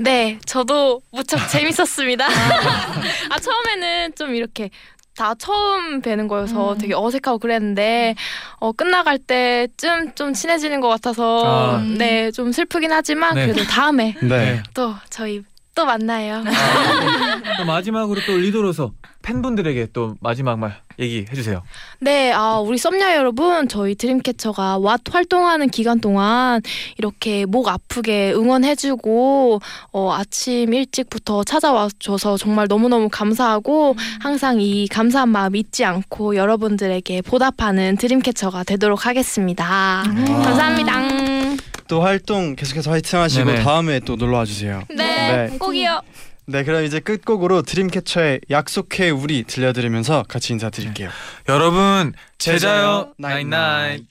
네, 0.00 0.38
저도 0.46 1.00
무척 1.12 1.38
재밌었습니다. 1.48 2.26
아 3.30 3.38
처음에는 3.40 4.14
좀 4.16 4.34
이렇게 4.34 4.70
다 5.16 5.34
처음 5.38 6.00
뵈는 6.00 6.28
거여서 6.28 6.72
음. 6.74 6.78
되게 6.78 6.94
어색하고 6.94 7.38
그랬는데 7.38 8.14
어, 8.58 8.72
끝나갈 8.72 9.18
때쯤 9.18 10.14
좀 10.14 10.32
친해지는 10.34 10.80
것 10.80 10.88
같아서 10.88 11.76
아. 11.76 11.78
네 11.98 12.30
좀 12.32 12.52
슬프긴 12.52 12.92
하지만 12.92 13.34
네. 13.34 13.46
그래도 13.46 13.64
다음에 13.64 14.14
네. 14.22 14.62
또 14.74 14.94
저희 15.10 15.42
또 15.74 15.84
만나요. 15.86 16.42
또 17.58 17.64
마지막으로 17.64 18.20
또 18.26 18.36
리더로서 18.36 18.92
팬분들에게 19.22 19.88
또 19.92 20.16
마지막 20.20 20.58
말 20.58 20.80
얘기해 20.98 21.26
주세요. 21.34 21.62
네, 22.00 22.32
아, 22.32 22.58
우리 22.58 22.78
썸녀 22.78 23.14
여러분, 23.14 23.68
저희 23.68 23.94
드림캐쳐가 23.94 24.78
왓 24.78 25.12
활동하는 25.12 25.68
기간 25.68 26.00
동안 26.00 26.60
이렇게 26.98 27.46
목 27.46 27.68
아프게 27.68 28.32
응원해주고, 28.32 29.60
어, 29.92 30.12
아침 30.12 30.72
일찍부터 30.72 31.44
찾아와줘서 31.44 32.36
정말 32.36 32.66
너무너무 32.68 33.08
감사하고, 33.10 33.94
항상 34.20 34.60
이 34.60 34.88
감사한 34.88 35.28
마음 35.28 35.54
잊지 35.54 35.84
않고 35.84 36.36
여러분들에게 36.36 37.22
보답하는 37.22 37.96
드림캐쳐가 37.96 38.64
되도록 38.64 39.06
하겠습니다. 39.06 40.02
감사합니다. 40.04 41.19
또 41.90 42.02
활동 42.02 42.54
계속해서 42.54 42.92
화이팅하시고 42.92 43.44
네네. 43.44 43.64
다음에 43.64 43.98
또 43.98 44.14
놀러와 44.14 44.44
주세요. 44.44 44.84
네, 44.88 45.48
네. 45.48 45.58
꼭이요. 45.58 46.00
네, 46.46 46.62
그럼 46.62 46.84
이제 46.84 47.00
끝곡으로 47.00 47.62
드림캐쳐의 47.62 48.42
약속해 48.48 49.10
우리 49.10 49.42
들려드리면서 49.42 50.24
같이 50.28 50.52
인사드릴게요. 50.52 51.10
여러분 51.48 52.12
제자요 52.38 52.58
제자요, 52.58 53.14
나잇나잇. 53.18 54.09